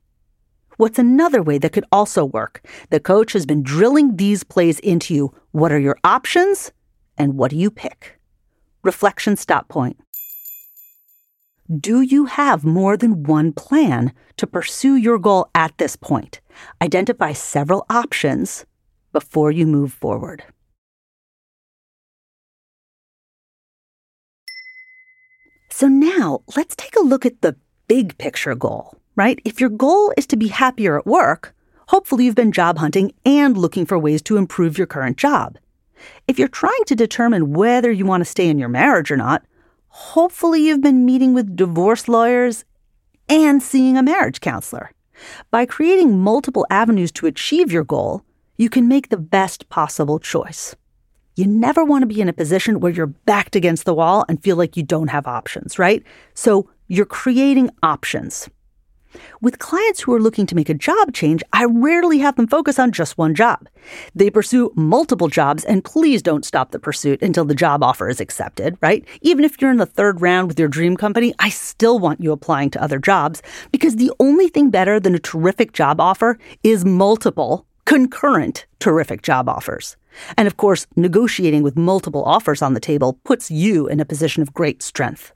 What's 0.76 0.98
another 0.98 1.42
way 1.42 1.58
that 1.58 1.72
could 1.72 1.86
also 1.92 2.24
work? 2.24 2.66
The 2.90 3.00
coach 3.00 3.32
has 3.32 3.46
been 3.46 3.62
drilling 3.62 4.16
these 4.16 4.44
plays 4.44 4.80
into 4.80 5.14
you. 5.14 5.34
What 5.52 5.72
are 5.72 5.78
your 5.78 5.98
options? 6.04 6.72
And 7.16 7.38
what 7.38 7.52
do 7.52 7.56
you 7.56 7.70
pick? 7.70 8.18
Reflection 8.82 9.36
stop 9.36 9.68
point. 9.68 9.96
Do 11.74 12.02
you 12.02 12.26
have 12.26 12.64
more 12.64 12.96
than 12.96 13.22
one 13.22 13.52
plan 13.52 14.12
to 14.36 14.46
pursue 14.46 14.96
your 14.96 15.18
goal 15.18 15.48
at 15.54 15.78
this 15.78 15.96
point? 15.96 16.40
Identify 16.82 17.32
several 17.32 17.86
options 17.88 18.66
before 19.14 19.50
you 19.50 19.66
move 19.66 19.92
forward. 19.92 20.44
So 25.70 25.88
now 25.88 26.42
let's 26.56 26.76
take 26.76 26.94
a 26.96 27.02
look 27.02 27.24
at 27.24 27.40
the 27.40 27.56
big 27.88 28.18
picture 28.18 28.54
goal, 28.54 28.96
right? 29.16 29.40
If 29.44 29.60
your 29.60 29.70
goal 29.70 30.12
is 30.16 30.26
to 30.26 30.36
be 30.36 30.48
happier 30.48 30.98
at 30.98 31.06
work, 31.06 31.54
hopefully 31.88 32.24
you've 32.24 32.34
been 32.34 32.52
job 32.52 32.78
hunting 32.78 33.12
and 33.24 33.56
looking 33.56 33.86
for 33.86 33.98
ways 33.98 34.20
to 34.22 34.36
improve 34.36 34.76
your 34.76 34.86
current 34.86 35.16
job. 35.16 35.58
If 36.28 36.38
you're 36.38 36.48
trying 36.48 36.84
to 36.86 36.94
determine 36.94 37.52
whether 37.54 37.90
you 37.90 38.04
want 38.04 38.20
to 38.20 38.30
stay 38.30 38.48
in 38.48 38.58
your 38.58 38.68
marriage 38.68 39.10
or 39.10 39.16
not, 39.16 39.44
hopefully 39.88 40.66
you've 40.66 40.82
been 40.82 41.06
meeting 41.06 41.34
with 41.34 41.56
divorce 41.56 42.08
lawyers 42.08 42.64
and 43.28 43.62
seeing 43.62 43.96
a 43.96 44.02
marriage 44.02 44.40
counselor. 44.40 44.90
By 45.50 45.66
creating 45.66 46.18
multiple 46.18 46.66
avenues 46.68 47.12
to 47.12 47.26
achieve 47.26 47.70
your 47.70 47.84
goal, 47.84 48.24
you 48.56 48.70
can 48.70 48.88
make 48.88 49.08
the 49.08 49.16
best 49.16 49.68
possible 49.68 50.18
choice. 50.18 50.74
You 51.36 51.46
never 51.46 51.84
want 51.84 52.02
to 52.02 52.06
be 52.06 52.20
in 52.20 52.28
a 52.28 52.32
position 52.32 52.78
where 52.78 52.92
you're 52.92 53.06
backed 53.06 53.56
against 53.56 53.84
the 53.84 53.94
wall 53.94 54.24
and 54.28 54.42
feel 54.42 54.56
like 54.56 54.76
you 54.76 54.84
don't 54.84 55.08
have 55.08 55.26
options, 55.26 55.78
right? 55.78 56.02
So 56.34 56.70
you're 56.86 57.06
creating 57.06 57.70
options. 57.82 58.48
With 59.40 59.58
clients 59.58 60.00
who 60.00 60.14
are 60.14 60.20
looking 60.20 60.46
to 60.46 60.54
make 60.54 60.68
a 60.68 60.74
job 60.74 61.12
change, 61.12 61.42
I 61.52 61.64
rarely 61.64 62.18
have 62.18 62.36
them 62.36 62.46
focus 62.46 62.78
on 62.78 62.92
just 62.92 63.18
one 63.18 63.34
job. 63.34 63.68
They 64.14 64.30
pursue 64.30 64.72
multiple 64.74 65.28
jobs, 65.28 65.64
and 65.64 65.84
please 65.84 66.22
don't 66.22 66.44
stop 66.44 66.70
the 66.70 66.78
pursuit 66.78 67.22
until 67.22 67.44
the 67.44 67.54
job 67.54 67.82
offer 67.82 68.08
is 68.08 68.20
accepted, 68.20 68.76
right? 68.80 69.04
Even 69.22 69.44
if 69.44 69.60
you're 69.60 69.70
in 69.70 69.76
the 69.76 69.86
third 69.86 70.20
round 70.20 70.48
with 70.48 70.58
your 70.58 70.68
dream 70.68 70.96
company, 70.96 71.34
I 71.38 71.48
still 71.48 71.98
want 71.98 72.20
you 72.20 72.32
applying 72.32 72.70
to 72.70 72.82
other 72.82 72.98
jobs 72.98 73.42
because 73.70 73.96
the 73.96 74.12
only 74.18 74.48
thing 74.48 74.70
better 74.70 74.98
than 74.98 75.14
a 75.14 75.20
terrific 75.20 75.72
job 75.72 76.00
offer 76.00 76.38
is 76.62 76.84
multiple, 76.84 77.66
concurrent, 77.84 78.66
terrific 78.78 79.22
job 79.22 79.48
offers. 79.48 79.96
And 80.36 80.46
of 80.46 80.56
course, 80.56 80.86
negotiating 80.96 81.62
with 81.62 81.76
multiple 81.76 82.24
offers 82.24 82.62
on 82.62 82.74
the 82.74 82.80
table 82.80 83.18
puts 83.24 83.50
you 83.50 83.86
in 83.86 84.00
a 84.00 84.04
position 84.04 84.42
of 84.42 84.54
great 84.54 84.82
strength. 84.82 85.32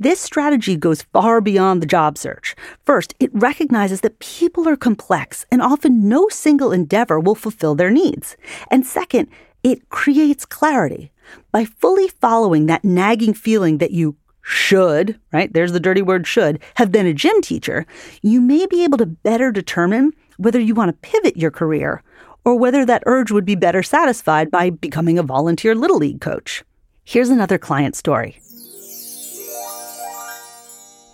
This 0.00 0.20
strategy 0.20 0.76
goes 0.76 1.02
far 1.02 1.40
beyond 1.40 1.82
the 1.82 1.86
job 1.86 2.16
search. 2.18 2.54
First, 2.84 3.14
it 3.18 3.30
recognizes 3.34 4.00
that 4.02 4.20
people 4.20 4.68
are 4.68 4.76
complex 4.76 5.44
and 5.50 5.60
often 5.60 6.08
no 6.08 6.28
single 6.28 6.70
endeavor 6.70 7.18
will 7.18 7.34
fulfill 7.34 7.74
their 7.74 7.90
needs. 7.90 8.36
And 8.70 8.86
second, 8.86 9.26
it 9.64 9.88
creates 9.88 10.46
clarity. 10.46 11.10
By 11.50 11.64
fully 11.64 12.08
following 12.08 12.66
that 12.66 12.84
nagging 12.84 13.34
feeling 13.34 13.78
that 13.78 13.90
you 13.90 14.16
should, 14.40 15.18
right? 15.32 15.52
There's 15.52 15.72
the 15.72 15.80
dirty 15.80 16.00
word 16.00 16.26
should, 16.26 16.60
have 16.76 16.92
been 16.92 17.06
a 17.06 17.12
gym 17.12 17.42
teacher, 17.42 17.84
you 18.22 18.40
may 18.40 18.66
be 18.66 18.84
able 18.84 18.98
to 18.98 19.06
better 19.06 19.50
determine 19.50 20.12
whether 20.38 20.58
you 20.58 20.74
want 20.74 20.88
to 20.88 21.08
pivot 21.10 21.36
your 21.36 21.50
career 21.50 22.02
or 22.44 22.58
whether 22.58 22.86
that 22.86 23.02
urge 23.04 23.30
would 23.30 23.44
be 23.44 23.54
better 23.54 23.82
satisfied 23.82 24.50
by 24.50 24.70
becoming 24.70 25.18
a 25.18 25.22
volunteer 25.22 25.74
Little 25.74 25.98
League 25.98 26.20
coach. 26.20 26.64
Here's 27.04 27.28
another 27.28 27.58
client 27.58 27.94
story. 27.94 28.40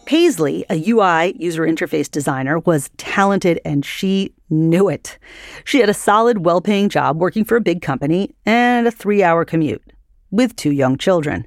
Paisley, 0.07 0.67
a 0.69 0.91
UI 0.91 1.35
user 1.39 1.63
interface 1.63 2.11
designer, 2.11 2.59
was 2.59 2.91
talented 2.99 3.59
and 3.65 3.85
she 3.85 4.35
knew 4.51 4.89
it. 4.89 5.19
She 5.65 5.81
had 5.81 5.89
a 5.89 5.95
solid, 5.95 6.45
well 6.45 6.61
paying 6.61 6.91
job 6.91 7.19
working 7.19 7.45
for 7.45 7.57
a 7.57 7.61
big 7.61 7.81
company 7.81 8.35
and 8.45 8.87
a 8.87 8.91
three 8.91 9.23
hour 9.23 9.45
commute 9.45 9.83
with 10.31 10.55
two 10.57 10.73
young 10.73 10.99
children. 10.99 11.47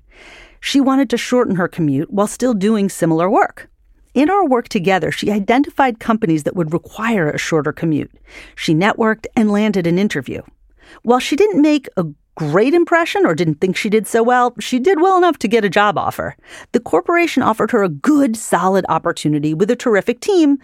She 0.60 0.82
wanted 0.82 1.10
to 1.12 1.18
shorten 1.18 1.56
her 1.56 1.68
commute 1.68 2.12
while 2.12 2.28
still 2.28 2.54
doing 2.54 2.90
similar 2.90 3.30
work. 3.30 3.70
In 4.18 4.32
our 4.32 4.48
work 4.48 4.68
together, 4.68 5.12
she 5.12 5.30
identified 5.32 6.00
companies 6.00 6.42
that 6.42 6.56
would 6.56 6.74
require 6.74 7.30
a 7.30 7.38
shorter 7.38 7.72
commute. 7.72 8.12
She 8.56 8.74
networked 8.74 9.28
and 9.36 9.52
landed 9.52 9.86
an 9.86 10.00
interview. 10.00 10.42
While 11.04 11.20
she 11.20 11.36
didn't 11.36 11.62
make 11.62 11.88
a 11.98 12.06
great 12.34 12.74
impression 12.74 13.28
or 13.28 13.36
didn't 13.36 13.62
think 13.62 13.78
she 13.78 13.92
did 13.92 14.08
so 14.08 14.24
well, 14.24 14.56
she 14.60 14.80
did 14.80 15.00
well 15.00 15.20
enough 15.20 15.38
to 15.38 15.48
get 15.48 15.64
a 15.64 15.70
job 15.70 16.00
offer. 16.00 16.36
The 16.72 16.80
corporation 16.80 17.44
offered 17.44 17.70
her 17.70 17.84
a 17.84 17.90
good, 17.90 18.36
solid 18.36 18.88
opportunity 18.90 19.54
with 19.54 19.70
a 19.70 19.76
terrific 19.76 20.20
team 20.20 20.58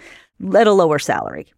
at 0.55 0.65
a 0.65 0.74
lower 0.74 0.98
salary. 0.98 1.53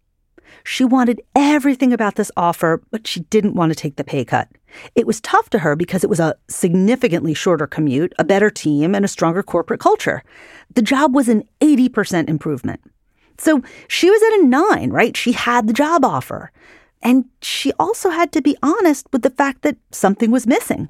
She 0.64 0.84
wanted 0.84 1.22
everything 1.34 1.92
about 1.92 2.16
this 2.16 2.30
offer, 2.36 2.82
but 2.90 3.06
she 3.06 3.20
didn't 3.20 3.54
want 3.54 3.72
to 3.72 3.76
take 3.76 3.96
the 3.96 4.04
pay 4.04 4.24
cut. 4.24 4.48
It 4.94 5.06
was 5.06 5.20
tough 5.20 5.48
to 5.50 5.60
her 5.60 5.76
because 5.76 6.04
it 6.04 6.10
was 6.10 6.20
a 6.20 6.36
significantly 6.48 7.34
shorter 7.34 7.66
commute, 7.66 8.12
a 8.18 8.24
better 8.24 8.50
team, 8.50 8.94
and 8.94 9.04
a 9.04 9.08
stronger 9.08 9.42
corporate 9.42 9.80
culture. 9.80 10.22
The 10.74 10.82
job 10.82 11.14
was 11.14 11.28
an 11.28 11.44
80% 11.60 12.28
improvement. 12.28 12.80
So 13.38 13.62
she 13.88 14.10
was 14.10 14.22
at 14.22 14.40
a 14.40 14.46
nine, 14.46 14.90
right? 14.90 15.16
She 15.16 15.32
had 15.32 15.66
the 15.66 15.72
job 15.72 16.04
offer. 16.04 16.50
And 17.02 17.26
she 17.40 17.72
also 17.78 18.10
had 18.10 18.32
to 18.32 18.42
be 18.42 18.56
honest 18.62 19.06
with 19.12 19.22
the 19.22 19.30
fact 19.30 19.62
that 19.62 19.76
something 19.92 20.30
was 20.30 20.46
missing. 20.46 20.88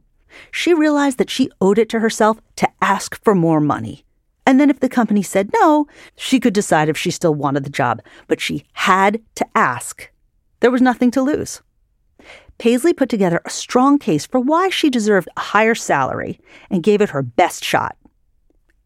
She 0.50 0.72
realized 0.72 1.18
that 1.18 1.30
she 1.30 1.50
owed 1.60 1.78
it 1.78 1.88
to 1.90 2.00
herself 2.00 2.38
to 2.56 2.68
ask 2.80 3.22
for 3.22 3.34
more 3.34 3.60
money. 3.60 4.05
And 4.46 4.60
then 4.60 4.70
if 4.70 4.80
the 4.80 4.88
company 4.88 5.22
said 5.22 5.50
no, 5.60 5.86
she 6.16 6.40
could 6.40 6.54
decide 6.54 6.88
if 6.88 6.96
she 6.96 7.10
still 7.10 7.34
wanted 7.34 7.64
the 7.64 7.70
job, 7.70 8.00
but 8.28 8.40
she 8.40 8.64
had 8.74 9.20
to 9.34 9.46
ask. 9.54 10.10
There 10.60 10.70
was 10.70 10.80
nothing 10.80 11.10
to 11.12 11.22
lose. 11.22 11.60
Paisley 12.58 12.94
put 12.94 13.10
together 13.10 13.42
a 13.44 13.50
strong 13.50 13.98
case 13.98 14.24
for 14.24 14.40
why 14.40 14.70
she 14.70 14.88
deserved 14.88 15.28
a 15.36 15.40
higher 15.40 15.74
salary 15.74 16.40
and 16.70 16.82
gave 16.82 17.02
it 17.02 17.10
her 17.10 17.22
best 17.22 17.62
shot. 17.62 17.96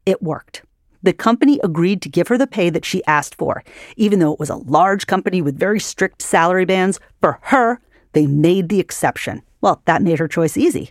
It 0.07 0.23
worked 0.23 0.63
the 1.03 1.13
company 1.13 1.59
agreed 1.63 2.03
to 2.03 2.09
give 2.09 2.29
her 2.29 2.39
the 2.39 2.47
pay 2.47 2.71
that 2.71 2.85
she 2.85 3.05
asked 3.07 3.35
for. 3.35 3.65
Even 3.97 4.19
though 4.19 4.33
it 4.33 4.41
was 4.41 4.51
a 4.51 4.57
large 4.57 5.07
company 5.07 5.41
with 5.41 5.59
very 5.59 5.81
strict 5.81 6.23
salary 6.23 6.65
bands, 6.65 7.01
for 7.21 7.39
her, 7.43 7.81
they 8.13 8.27
made 8.27 8.69
the 8.69 8.81
exception. 8.81 9.43
Well, 9.61 9.83
that 9.87 10.03
made 10.03 10.19
her 10.19 10.29
choice 10.29 10.57
easy. 10.57 10.91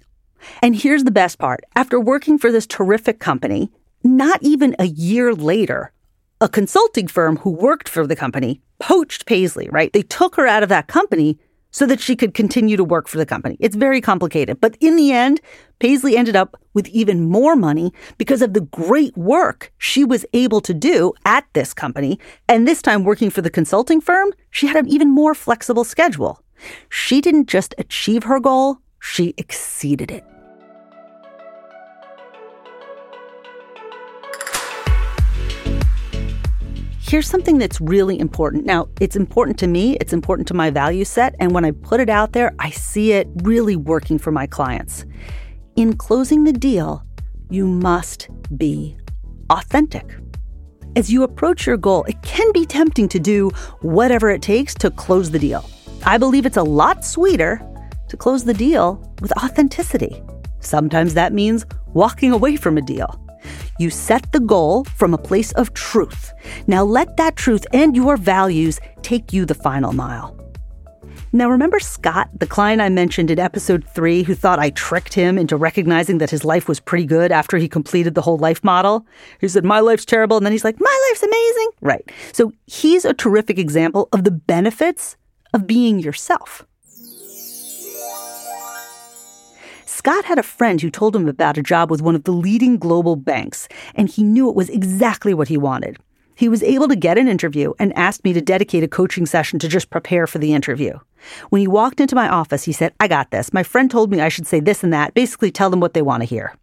And 0.61 0.75
here's 0.75 1.03
the 1.03 1.11
best 1.11 1.37
part 1.37 1.63
after 1.75 1.99
working 1.99 2.37
for 2.37 2.51
this 2.51 2.65
terrific 2.65 3.19
company, 3.19 3.71
not 4.03 4.41
even 4.41 4.75
a 4.79 4.85
year 4.85 5.33
later, 5.33 5.91
a 6.41 6.49
consulting 6.49 7.07
firm 7.07 7.37
who 7.37 7.49
worked 7.49 7.89
for 7.89 8.07
the 8.07 8.15
company 8.15 8.61
poached 8.79 9.25
Paisley, 9.25 9.67
right? 9.69 9.91
They 9.91 10.03
took 10.03 10.35
her 10.35 10.47
out 10.47 10.63
of 10.63 10.69
that 10.69 10.87
company 10.87 11.37
so 11.71 11.85
that 11.85 11.99
she 11.99 12.15
could 12.15 12.33
continue 12.33 12.77
to 12.77 12.83
work 12.83 13.07
for 13.07 13.17
the 13.17 13.25
company. 13.25 13.55
It's 13.59 13.75
very 13.75 14.01
complicated. 14.01 14.59
But 14.59 14.75
in 14.79 14.95
the 14.95 15.11
end, 15.11 15.39
Paisley 15.79 16.17
ended 16.17 16.35
up 16.35 16.59
with 16.73 16.87
even 16.87 17.29
more 17.29 17.55
money 17.55 17.93
because 18.17 18.41
of 18.41 18.53
the 18.53 18.61
great 18.61 19.15
work 19.15 19.71
she 19.77 20.03
was 20.03 20.25
able 20.33 20.61
to 20.61 20.73
do 20.73 21.13
at 21.25 21.45
this 21.53 21.73
company. 21.73 22.19
And 22.47 22.67
this 22.67 22.81
time, 22.81 23.03
working 23.03 23.29
for 23.29 23.41
the 23.41 23.49
consulting 23.49 24.01
firm, 24.01 24.31
she 24.49 24.67
had 24.67 24.77
an 24.77 24.87
even 24.87 25.09
more 25.09 25.35
flexible 25.35 25.83
schedule. 25.83 26.41
She 26.89 27.21
didn't 27.21 27.47
just 27.47 27.75
achieve 27.77 28.23
her 28.23 28.39
goal, 28.39 28.79
she 28.99 29.33
exceeded 29.37 30.11
it. 30.11 30.23
Here's 37.09 37.27
something 37.27 37.57
that's 37.57 37.81
really 37.81 38.19
important. 38.19 38.67
Now, 38.67 38.87
it's 39.01 39.15
important 39.15 39.57
to 39.57 39.67
me, 39.67 39.97
it's 39.99 40.13
important 40.13 40.47
to 40.49 40.53
my 40.53 40.69
value 40.69 41.03
set, 41.03 41.33
and 41.39 41.55
when 41.55 41.65
I 41.65 41.71
put 41.71 41.99
it 41.99 42.07
out 42.07 42.33
there, 42.33 42.53
I 42.59 42.69
see 42.69 43.13
it 43.13 43.27
really 43.37 43.75
working 43.75 44.19
for 44.19 44.31
my 44.31 44.45
clients. 44.45 45.05
In 45.75 45.97
closing 45.97 46.43
the 46.43 46.53
deal, 46.53 47.03
you 47.49 47.65
must 47.65 48.29
be 48.57 48.95
authentic. 49.49 50.05
As 50.95 51.11
you 51.11 51.23
approach 51.23 51.65
your 51.65 51.77
goal, 51.77 52.03
it 52.03 52.21
can 52.21 52.51
be 52.51 52.63
tempting 52.63 53.09
to 53.09 53.19
do 53.19 53.49
whatever 53.81 54.29
it 54.29 54.43
takes 54.43 54.75
to 54.75 54.91
close 54.91 55.31
the 55.31 55.39
deal. 55.39 55.67
I 56.05 56.19
believe 56.19 56.45
it's 56.45 56.57
a 56.57 56.63
lot 56.63 57.03
sweeter 57.03 57.59
to 58.07 58.17
close 58.17 58.43
the 58.43 58.53
deal 58.53 59.15
with 59.19 59.35
authenticity. 59.43 60.21
Sometimes 60.59 61.15
that 61.15 61.33
means 61.33 61.65
walking 61.87 62.33
away 62.33 62.55
from 62.55 62.77
a 62.77 62.83
deal. 62.83 63.19
You 63.79 63.89
set 63.89 64.31
the 64.31 64.41
goal 64.41 64.83
from 64.83 65.13
a 65.13 65.17
place 65.17 65.51
of 65.53 65.73
truth. 65.73 66.33
Now 66.67 66.83
let 66.83 67.17
that 67.17 67.37
truth 67.37 67.65
and 67.73 67.95
your 67.95 68.17
values 68.17 68.79
take 69.01 69.31
you 69.31 69.45
the 69.45 69.55
final 69.55 69.93
mile. 69.93 70.35
Now, 71.31 71.49
remember 71.49 71.79
Scott, 71.79 72.29
the 72.39 72.47
client 72.47 72.81
I 72.81 72.89
mentioned 72.89 73.29
in 73.29 73.37
episode 73.37 73.87
three, 73.87 74.23
who 74.23 74.33
thought 74.33 74.57
I 74.57 74.71
tricked 74.71 75.13
him 75.13 75.37
into 75.37 75.55
recognizing 75.55 76.17
that 76.17 76.31
his 76.31 76.43
life 76.43 76.67
was 76.67 76.79
pretty 76.79 77.05
good 77.05 77.31
after 77.31 77.57
he 77.57 77.69
completed 77.69 78.15
the 78.15 78.21
whole 78.21 78.37
life 78.37 78.63
model? 78.63 79.05
He 79.39 79.47
said, 79.47 79.63
My 79.63 79.79
life's 79.79 80.05
terrible. 80.05 80.37
And 80.37 80.45
then 80.45 80.53
he's 80.53 80.63
like, 80.63 80.79
My 80.79 81.09
life's 81.09 81.23
amazing. 81.23 81.69
Right. 81.81 82.11
So 82.33 82.51
he's 82.65 83.05
a 83.05 83.13
terrific 83.13 83.59
example 83.59 84.09
of 84.11 84.23
the 84.23 84.31
benefits 84.31 85.17
of 85.53 85.67
being 85.67 85.99
yourself. 85.99 86.65
Scott 89.89 90.25
had 90.25 90.37
a 90.37 90.43
friend 90.43 90.79
who 90.79 90.91
told 90.91 91.15
him 91.15 91.27
about 91.27 91.57
a 91.57 91.63
job 91.63 91.89
with 91.89 91.99
one 91.99 92.13
of 92.13 92.23
the 92.23 92.31
leading 92.31 92.77
global 92.77 93.15
banks, 93.15 93.67
and 93.95 94.07
he 94.07 94.21
knew 94.21 94.47
it 94.47 94.55
was 94.55 94.69
exactly 94.69 95.33
what 95.33 95.47
he 95.47 95.57
wanted. 95.57 95.97
He 96.35 96.47
was 96.47 96.61
able 96.61 96.87
to 96.89 96.95
get 96.95 97.17
an 97.17 97.27
interview 97.27 97.73
and 97.79 97.91
asked 97.97 98.23
me 98.23 98.31
to 98.33 98.39
dedicate 98.39 98.83
a 98.83 98.87
coaching 98.87 99.25
session 99.25 99.57
to 99.57 99.67
just 99.67 99.89
prepare 99.89 100.27
for 100.27 100.37
the 100.37 100.53
interview. 100.53 100.99
When 101.49 101.59
he 101.59 101.67
walked 101.67 101.99
into 101.99 102.15
my 102.15 102.29
office, 102.29 102.63
he 102.63 102.71
said, 102.71 102.93
I 102.99 103.07
got 103.07 103.31
this. 103.31 103.51
My 103.51 103.63
friend 103.63 103.89
told 103.89 104.11
me 104.11 104.21
I 104.21 104.29
should 104.29 104.45
say 104.45 104.59
this 104.59 104.83
and 104.83 104.93
that, 104.93 105.15
basically 105.15 105.51
tell 105.51 105.71
them 105.71 105.79
what 105.79 105.95
they 105.95 106.03
want 106.03 106.21
to 106.21 106.29
hear. 106.29 106.55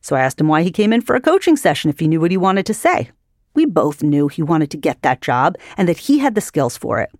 So 0.00 0.16
I 0.16 0.22
asked 0.22 0.40
him 0.40 0.48
why 0.48 0.62
he 0.62 0.70
came 0.70 0.94
in 0.94 1.02
for 1.02 1.16
a 1.16 1.20
coaching 1.20 1.56
session 1.56 1.90
if 1.90 2.00
he 2.00 2.08
knew 2.08 2.20
what 2.20 2.30
he 2.30 2.38
wanted 2.38 2.64
to 2.66 2.74
say. 2.74 3.10
We 3.54 3.66
both 3.66 4.02
knew 4.02 4.28
he 4.28 4.42
wanted 4.42 4.70
to 4.70 4.78
get 4.78 5.02
that 5.02 5.20
job 5.20 5.56
and 5.76 5.86
that 5.86 5.98
he 5.98 6.18
had 6.18 6.34
the 6.34 6.40
skills 6.40 6.78
for 6.78 6.98
it. 6.98 7.10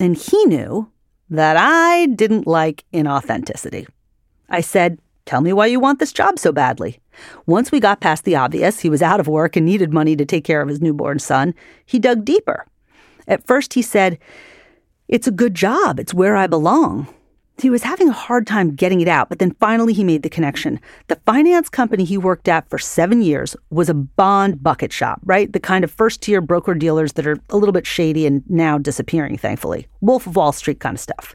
And 0.00 0.16
he 0.16 0.46
knew 0.46 0.90
that 1.28 1.58
I 1.58 2.06
didn't 2.06 2.46
like 2.46 2.84
inauthenticity. 2.94 3.86
I 4.48 4.60
said, 4.60 4.98
Tell 5.24 5.40
me 5.40 5.52
why 5.52 5.66
you 5.66 5.80
want 5.80 5.98
this 5.98 6.12
job 6.12 6.38
so 6.38 6.52
badly. 6.52 7.00
Once 7.46 7.72
we 7.72 7.80
got 7.80 8.00
past 8.00 8.24
the 8.24 8.36
obvious, 8.36 8.80
he 8.80 8.88
was 8.88 9.02
out 9.02 9.18
of 9.18 9.26
work 9.26 9.56
and 9.56 9.66
needed 9.66 9.92
money 9.92 10.14
to 10.14 10.24
take 10.24 10.44
care 10.44 10.60
of 10.60 10.68
his 10.68 10.80
newborn 10.80 11.18
son, 11.18 11.52
he 11.84 11.98
dug 11.98 12.24
deeper. 12.24 12.64
At 13.26 13.44
first, 13.44 13.74
he 13.74 13.82
said, 13.82 14.18
It's 15.08 15.26
a 15.26 15.32
good 15.32 15.54
job. 15.54 15.98
It's 15.98 16.14
where 16.14 16.36
I 16.36 16.46
belong. 16.46 17.08
He 17.58 17.70
was 17.70 17.84
having 17.84 18.10
a 18.10 18.12
hard 18.12 18.46
time 18.46 18.74
getting 18.74 19.00
it 19.00 19.08
out, 19.08 19.30
but 19.30 19.38
then 19.38 19.56
finally 19.58 19.94
he 19.94 20.04
made 20.04 20.22
the 20.22 20.28
connection. 20.28 20.78
The 21.08 21.18
finance 21.24 21.70
company 21.70 22.04
he 22.04 22.18
worked 22.18 22.48
at 22.48 22.68
for 22.68 22.78
seven 22.78 23.22
years 23.22 23.56
was 23.70 23.88
a 23.88 23.94
bond 23.94 24.62
bucket 24.62 24.92
shop, 24.92 25.20
right? 25.24 25.50
The 25.50 25.58
kind 25.58 25.82
of 25.82 25.90
first 25.90 26.20
tier 26.20 26.42
broker 26.42 26.74
dealers 26.74 27.14
that 27.14 27.26
are 27.26 27.38
a 27.48 27.56
little 27.56 27.72
bit 27.72 27.86
shady 27.86 28.26
and 28.26 28.42
now 28.50 28.76
disappearing, 28.76 29.38
thankfully. 29.38 29.86
Wolf 30.02 30.26
of 30.26 30.36
Wall 30.36 30.52
Street 30.52 30.80
kind 30.80 30.96
of 30.96 31.00
stuff. 31.00 31.34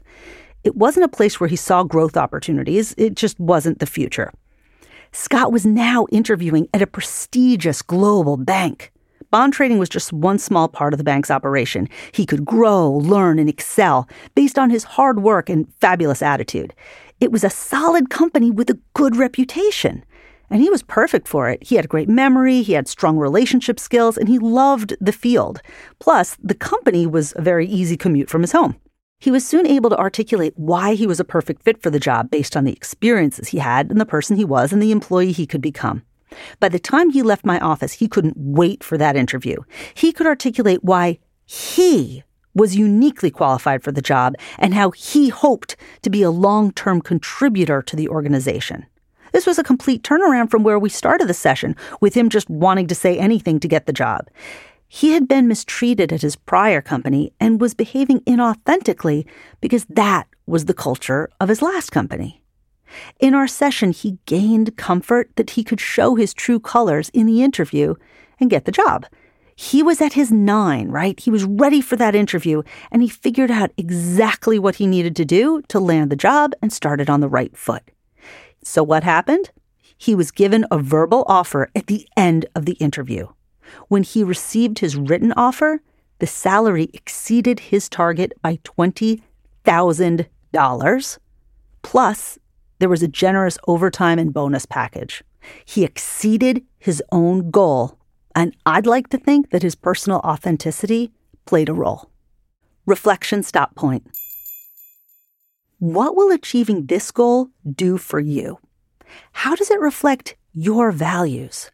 It 0.64 0.76
wasn't 0.76 1.04
a 1.04 1.16
place 1.16 1.40
where 1.40 1.48
he 1.48 1.56
saw 1.56 1.82
growth 1.82 2.16
opportunities, 2.16 2.94
it 2.96 3.14
just 3.14 3.38
wasn't 3.40 3.80
the 3.80 3.86
future. 3.86 4.32
Scott 5.12 5.52
was 5.52 5.66
now 5.66 6.06
interviewing 6.10 6.68
at 6.72 6.82
a 6.82 6.86
prestigious 6.86 7.82
global 7.82 8.36
bank. 8.36 8.92
Bond 9.30 9.52
trading 9.52 9.78
was 9.78 9.88
just 9.88 10.12
one 10.12 10.38
small 10.38 10.68
part 10.68 10.94
of 10.94 10.98
the 10.98 11.04
bank's 11.04 11.30
operation. 11.30 11.88
He 12.12 12.26
could 12.26 12.44
grow, 12.44 12.90
learn, 12.90 13.38
and 13.38 13.48
excel 13.48 14.08
based 14.34 14.58
on 14.58 14.70
his 14.70 14.84
hard 14.84 15.22
work 15.22 15.48
and 15.48 15.66
fabulous 15.80 16.22
attitude. 16.22 16.74
It 17.18 17.32
was 17.32 17.42
a 17.42 17.50
solid 17.50 18.10
company 18.10 18.50
with 18.50 18.68
a 18.70 18.78
good 18.94 19.16
reputation. 19.16 20.04
And 20.50 20.60
he 20.60 20.68
was 20.68 20.82
perfect 20.82 21.28
for 21.28 21.48
it. 21.48 21.62
He 21.62 21.76
had 21.76 21.86
a 21.86 21.88
great 21.88 22.10
memory, 22.10 22.60
he 22.60 22.74
had 22.74 22.88
strong 22.88 23.16
relationship 23.16 23.80
skills, 23.80 24.18
and 24.18 24.28
he 24.28 24.38
loved 24.38 24.94
the 25.00 25.12
field. 25.12 25.62
Plus, 25.98 26.36
the 26.42 26.54
company 26.54 27.06
was 27.06 27.32
a 27.36 27.42
very 27.42 27.66
easy 27.66 27.96
commute 27.96 28.28
from 28.28 28.42
his 28.42 28.52
home. 28.52 28.76
He 29.22 29.30
was 29.30 29.46
soon 29.46 29.68
able 29.68 29.88
to 29.90 29.98
articulate 29.98 30.52
why 30.56 30.94
he 30.94 31.06
was 31.06 31.20
a 31.20 31.24
perfect 31.24 31.62
fit 31.62 31.80
for 31.80 31.90
the 31.90 32.00
job 32.00 32.28
based 32.28 32.56
on 32.56 32.64
the 32.64 32.72
experiences 32.72 33.50
he 33.50 33.58
had 33.58 33.88
and 33.88 34.00
the 34.00 34.04
person 34.04 34.34
he 34.34 34.44
was 34.44 34.72
and 34.72 34.82
the 34.82 34.90
employee 34.90 35.30
he 35.30 35.46
could 35.46 35.60
become. 35.60 36.02
By 36.58 36.68
the 36.68 36.80
time 36.80 37.10
he 37.10 37.22
left 37.22 37.46
my 37.46 37.60
office, 37.60 37.92
he 37.92 38.08
couldn't 38.08 38.36
wait 38.36 38.82
for 38.82 38.98
that 38.98 39.14
interview. 39.14 39.58
He 39.94 40.10
could 40.10 40.26
articulate 40.26 40.82
why 40.82 41.20
he 41.46 42.24
was 42.52 42.74
uniquely 42.74 43.30
qualified 43.30 43.84
for 43.84 43.92
the 43.92 44.02
job 44.02 44.34
and 44.58 44.74
how 44.74 44.90
he 44.90 45.28
hoped 45.28 45.76
to 46.02 46.10
be 46.10 46.24
a 46.24 46.30
long 46.32 46.72
term 46.72 47.00
contributor 47.00 47.80
to 47.80 47.94
the 47.94 48.08
organization. 48.08 48.86
This 49.30 49.46
was 49.46 49.56
a 49.56 49.62
complete 49.62 50.02
turnaround 50.02 50.50
from 50.50 50.64
where 50.64 50.80
we 50.80 50.88
started 50.88 51.28
the 51.28 51.32
session, 51.32 51.76
with 52.00 52.14
him 52.14 52.28
just 52.28 52.50
wanting 52.50 52.88
to 52.88 52.96
say 52.96 53.16
anything 53.20 53.60
to 53.60 53.68
get 53.68 53.86
the 53.86 53.92
job. 53.92 54.26
He 54.94 55.12
had 55.12 55.26
been 55.26 55.48
mistreated 55.48 56.12
at 56.12 56.20
his 56.20 56.36
prior 56.36 56.82
company 56.82 57.32
and 57.40 57.62
was 57.62 57.72
behaving 57.72 58.20
inauthentically 58.20 59.24
because 59.62 59.86
that 59.86 60.28
was 60.44 60.66
the 60.66 60.74
culture 60.74 61.30
of 61.40 61.48
his 61.48 61.62
last 61.62 61.90
company. 61.90 62.42
In 63.18 63.34
our 63.34 63.48
session, 63.48 63.92
he 63.92 64.18
gained 64.26 64.76
comfort 64.76 65.30
that 65.36 65.50
he 65.50 65.64
could 65.64 65.80
show 65.80 66.14
his 66.14 66.34
true 66.34 66.60
colors 66.60 67.08
in 67.14 67.24
the 67.24 67.42
interview 67.42 67.94
and 68.38 68.50
get 68.50 68.66
the 68.66 68.70
job. 68.70 69.06
He 69.56 69.82
was 69.82 70.02
at 70.02 70.12
his 70.12 70.30
nine, 70.30 70.90
right? 70.90 71.18
He 71.18 71.30
was 71.30 71.44
ready 71.44 71.80
for 71.80 71.96
that 71.96 72.14
interview, 72.14 72.62
and 72.90 73.00
he 73.00 73.08
figured 73.08 73.50
out 73.50 73.72
exactly 73.78 74.58
what 74.58 74.74
he 74.74 74.86
needed 74.86 75.16
to 75.16 75.24
do 75.24 75.62
to 75.68 75.80
land 75.80 76.12
the 76.12 76.16
job 76.16 76.52
and 76.60 76.70
started 76.70 77.08
on 77.08 77.20
the 77.20 77.30
right 77.30 77.56
foot. 77.56 77.82
So, 78.62 78.82
what 78.82 79.04
happened? 79.04 79.52
He 79.96 80.14
was 80.14 80.30
given 80.30 80.66
a 80.70 80.76
verbal 80.76 81.24
offer 81.26 81.70
at 81.74 81.86
the 81.86 82.06
end 82.14 82.44
of 82.54 82.66
the 82.66 82.74
interview. 82.74 83.28
When 83.88 84.02
he 84.02 84.24
received 84.24 84.78
his 84.78 84.96
written 84.96 85.34
offer, 85.36 85.82
the 86.18 86.26
salary 86.26 86.88
exceeded 86.92 87.60
his 87.60 87.88
target 87.88 88.32
by 88.42 88.56
$20,000 88.64 91.18
plus 91.82 92.38
there 92.78 92.88
was 92.88 93.02
a 93.02 93.08
generous 93.08 93.58
overtime 93.68 94.18
and 94.18 94.34
bonus 94.34 94.66
package. 94.66 95.22
He 95.64 95.84
exceeded 95.84 96.64
his 96.78 97.02
own 97.12 97.50
goal, 97.50 97.96
and 98.34 98.56
I'd 98.66 98.86
like 98.86 99.08
to 99.10 99.18
think 99.18 99.50
that 99.50 99.62
his 99.62 99.76
personal 99.76 100.18
authenticity 100.20 101.12
played 101.44 101.68
a 101.68 101.74
role. 101.74 102.10
Reflection 102.86 103.44
stop 103.44 103.76
point. 103.76 104.04
What 105.78 106.16
will 106.16 106.32
achieving 106.32 106.86
this 106.86 107.12
goal 107.12 107.50
do 107.70 107.98
for 107.98 108.18
you? 108.18 108.58
How 109.32 109.54
does 109.54 109.70
it 109.70 109.80
reflect 109.80 110.36
your 110.52 110.90
values? 110.90 111.70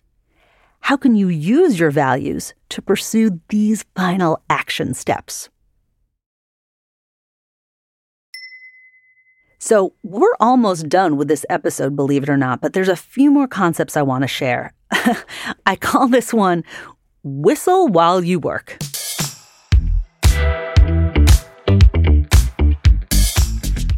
How 0.88 0.96
can 0.96 1.14
you 1.14 1.28
use 1.28 1.78
your 1.78 1.90
values 1.90 2.54
to 2.70 2.80
pursue 2.80 3.42
these 3.50 3.84
final 3.94 4.42
action 4.48 4.94
steps? 4.94 5.50
So, 9.58 9.92
we're 10.02 10.34
almost 10.40 10.88
done 10.88 11.18
with 11.18 11.28
this 11.28 11.44
episode, 11.50 11.94
believe 11.94 12.22
it 12.22 12.30
or 12.30 12.38
not, 12.38 12.62
but 12.62 12.72
there's 12.72 12.88
a 12.88 12.96
few 12.96 13.30
more 13.30 13.46
concepts 13.46 13.98
I 13.98 14.02
want 14.02 14.22
to 14.22 14.28
share. 14.28 14.72
I 15.66 15.76
call 15.76 16.08
this 16.08 16.32
one 16.32 16.64
Whistle 17.22 17.88
While 17.88 18.24
You 18.24 18.40
Work. 18.40 18.78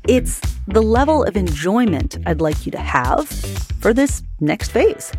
It's 0.08 0.40
the 0.66 0.82
level 0.82 1.22
of 1.22 1.36
enjoyment 1.36 2.18
I'd 2.26 2.40
like 2.40 2.66
you 2.66 2.72
to 2.72 2.78
have 2.78 3.28
for 3.78 3.94
this 3.94 4.24
next 4.40 4.72
phase. 4.72 5.12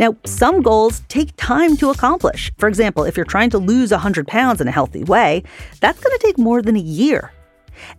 Now, 0.00 0.16
some 0.24 0.62
goals 0.62 1.02
take 1.06 1.30
time 1.36 1.76
to 1.76 1.90
accomplish. 1.90 2.50
For 2.58 2.68
example, 2.68 3.04
if 3.04 3.16
you're 3.16 3.24
trying 3.24 3.50
to 3.50 3.58
lose 3.58 3.92
100 3.92 4.26
pounds 4.26 4.60
in 4.60 4.66
a 4.66 4.72
healthy 4.72 5.04
way, 5.04 5.44
that's 5.80 6.00
going 6.00 6.18
to 6.18 6.26
take 6.26 6.38
more 6.38 6.60
than 6.60 6.74
a 6.74 6.80
year 6.80 7.30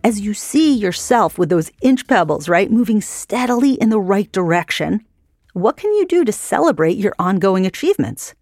as 0.04 0.20
you 0.20 0.34
see 0.34 0.74
yourself 0.74 1.38
with 1.38 1.48
those 1.48 1.70
inch 1.80 2.06
pebbles, 2.06 2.48
right, 2.48 2.70
moving 2.70 3.00
steadily 3.00 3.74
in 3.74 3.90
the 3.90 4.00
right 4.00 4.30
direction, 4.32 5.04
what 5.52 5.76
can 5.76 5.92
you 5.92 6.06
do 6.06 6.24
to 6.24 6.32
celebrate 6.32 6.96
your 6.96 7.14
ongoing 7.18 7.66
achievements? 7.66 8.34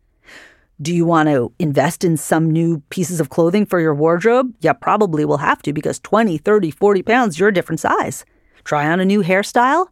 Do 0.80 0.94
you 0.94 1.04
want 1.04 1.28
to 1.28 1.52
invest 1.58 2.04
in 2.04 2.16
some 2.16 2.50
new 2.50 2.82
pieces 2.88 3.20
of 3.20 3.28
clothing 3.28 3.66
for 3.66 3.80
your 3.80 3.94
wardrobe? 3.94 4.54
Yeah, 4.60 4.72
probably 4.72 5.24
will 5.24 5.38
have 5.38 5.60
to 5.62 5.72
because 5.72 5.98
20, 5.98 6.38
30, 6.38 6.70
40 6.70 7.02
pounds, 7.02 7.38
you're 7.38 7.50
a 7.50 7.54
different 7.54 7.80
size. 7.80 8.24
Try 8.64 8.88
on 8.90 9.00
a 9.00 9.04
new 9.04 9.22
hairstyle? 9.22 9.88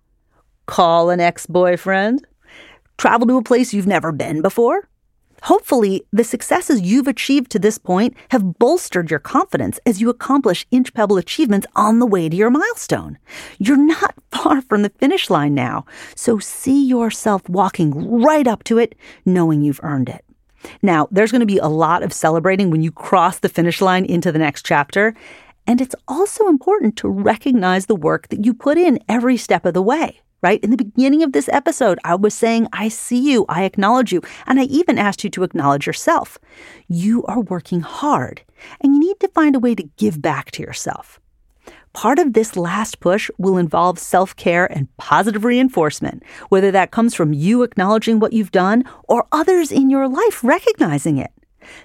Call 0.67 1.11
an 1.11 1.21
ex 1.21 1.47
boyfriend? 1.47 2.27
Travel 2.99 3.29
to 3.29 3.37
a 3.37 3.43
place 3.43 3.73
you've 3.73 3.87
never 3.87 4.11
been 4.11 4.43
before? 4.43 4.89
Hopefully, 5.45 6.05
the 6.13 6.25
successes 6.25 6.81
you've 6.81 7.07
achieved 7.07 7.49
to 7.53 7.61
this 7.61 7.79
point 7.79 8.17
have 8.33 8.59
bolstered 8.59 9.09
your 9.09 9.21
confidence 9.21 9.79
as 9.87 10.01
you 10.01 10.11
accomplish 10.11 10.67
inch 10.73 10.93
pebble 10.93 11.17
achievements 11.17 11.69
on 11.77 12.01
the 12.01 12.07
way 12.07 12.29
to 12.29 12.35
your 12.35 12.51
milestone. 12.51 13.17
You're 13.61 13.77
not 13.77 14.17
far 14.33 14.63
from 14.63 14.83
the 14.83 14.89
finish 14.89 15.31
line 15.31 15.55
now, 15.55 15.87
so 16.17 16.41
see 16.41 16.85
yourself 16.85 17.49
walking 17.49 18.21
right 18.21 18.49
up 18.49 18.65
to 18.65 18.79
it, 18.79 18.97
knowing 19.25 19.63
you've 19.63 19.81
earned 19.85 20.09
it. 20.09 20.25
Now, 20.83 21.07
there's 21.13 21.31
going 21.31 21.39
to 21.39 21.47
be 21.47 21.59
a 21.59 21.69
lot 21.69 22.03
of 22.03 22.13
celebrating 22.13 22.69
when 22.69 22.83
you 22.83 22.91
cross 22.91 23.39
the 23.39 23.49
finish 23.49 23.81
line 23.81 24.07
into 24.07 24.33
the 24.33 24.41
next 24.41 24.67
chapter, 24.67 25.15
and 25.69 25.81
it's 25.81 25.95
also 26.09 26.49
important 26.49 26.97
to 26.97 27.09
recognize 27.09 27.87
the 27.87 27.95
work 27.95 28.27
that 28.31 28.45
you 28.45 28.53
put 28.55 28.77
in 28.77 28.99
every 29.09 29.37
step 29.37 29.65
of 29.65 29.75
the 29.75 29.83
way 29.83 30.21
right? 30.43 30.63
In 30.63 30.71
the 30.71 30.77
beginning 30.77 31.23
of 31.23 31.33
this 31.33 31.49
episode, 31.51 31.99
I 32.05 32.15
was 32.15 32.35
saying, 32.35 32.69
I 32.73 32.89
see 32.89 33.19
you, 33.19 33.45
I 33.49 33.65
acknowledge 33.65 34.13
you, 34.13 34.23
and 34.47 34.61
I 34.61 34.65
even 34.65 34.99
asked 34.99 35.25
you 35.25 35.31
to 35.31 35.43
acknowledge 35.43 35.87
yourself. 35.87 36.39
You 36.89 37.25
are 37.25 37.41
working 37.41 37.81
hard, 37.81 38.43
and 38.81 38.95
you 38.95 39.01
need 39.01 39.21
to 39.21 39.29
find 39.29 39.57
a 39.57 39.61
way 39.61 39.75
to 39.75 39.89
give 39.97 40.23
back 40.23 40.51
to 40.53 40.63
yourself. 40.63 41.21
Part 41.93 42.19
of 42.19 42.33
this 42.33 42.57
last 42.57 43.01
push 43.01 43.31
will 43.39 43.57
involve 43.57 43.99
self 43.99 44.37
care 44.37 44.71
and 44.71 44.95
positive 44.99 45.45
reinforcement, 45.45 46.23
whether 46.49 46.71
that 46.71 46.93
comes 46.93 47.15
from 47.15 47.33
you 47.33 47.63
acknowledging 47.63 48.21
what 48.21 48.33
you've 48.33 48.53
done 48.53 48.85
or 49.09 49.27
others 49.33 49.73
in 49.73 49.91
your 49.91 50.07
life 50.07 50.45
recognizing 50.45 51.19
it. 51.19 51.33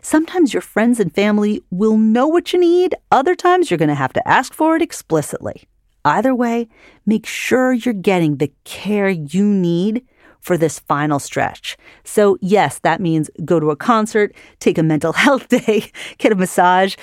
Sometimes 0.01 0.53
your 0.53 0.61
friends 0.61 0.99
and 0.99 1.13
family 1.13 1.63
will 1.71 1.97
know 1.97 2.27
what 2.27 2.53
you 2.53 2.59
need, 2.59 2.95
other 3.11 3.35
times 3.35 3.69
you're 3.71 3.77
going 3.77 3.89
to 3.89 3.95
have 3.95 4.13
to 4.13 4.27
ask 4.27 4.53
for 4.53 4.75
it 4.75 4.81
explicitly. 4.81 5.63
Either 6.05 6.35
way, 6.35 6.67
make 7.05 7.25
sure 7.25 7.73
you're 7.73 7.93
getting 7.93 8.37
the 8.37 8.51
care 8.63 9.09
you 9.09 9.45
need 9.45 10.05
for 10.41 10.57
this 10.57 10.79
final 10.79 11.19
stretch. 11.19 11.77
So, 12.03 12.37
yes, 12.41 12.79
that 12.79 12.99
means 12.99 13.29
go 13.45 13.61
to 13.61 13.71
a 13.71 13.77
concert, 13.77 14.35
take 14.59 14.77
a 14.77 14.83
mental 14.83 15.13
health 15.25 15.47
day, 15.47 15.89
get 16.17 16.33
a 16.33 16.35
massage, 16.35 16.95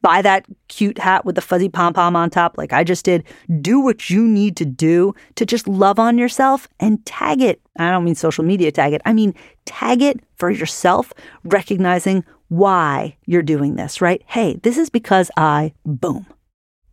buy 0.00 0.22
that 0.22 0.46
cute 0.68 0.98
hat 0.98 1.24
with 1.24 1.34
the 1.34 1.40
fuzzy 1.40 1.68
pom 1.68 1.92
pom 1.92 2.14
on 2.14 2.30
top, 2.30 2.56
like 2.56 2.72
I 2.72 2.84
just 2.84 3.04
did. 3.04 3.24
Do 3.60 3.80
what 3.80 4.08
you 4.08 4.26
need 4.26 4.56
to 4.58 4.64
do 4.64 5.12
to 5.34 5.44
just 5.44 5.66
love 5.66 5.98
on 5.98 6.18
yourself 6.18 6.68
and 6.78 7.04
tag 7.04 7.42
it. 7.42 7.60
I 7.78 7.90
don't 7.90 8.04
mean 8.04 8.14
social 8.14 8.44
media 8.44 8.70
tag 8.70 8.92
it, 8.92 9.02
I 9.04 9.12
mean 9.12 9.34
tag 9.64 10.00
it 10.00 10.20
for 10.36 10.50
yourself, 10.50 11.12
recognizing 11.44 12.24
why 12.48 13.16
you're 13.26 13.42
doing 13.42 13.74
this, 13.74 14.00
right? 14.00 14.22
Hey, 14.26 14.54
this 14.62 14.78
is 14.78 14.88
because 14.88 15.30
I, 15.36 15.74
boom. 15.84 16.26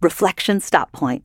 Reflection 0.01 0.60
stop 0.60 0.91
point. 0.91 1.23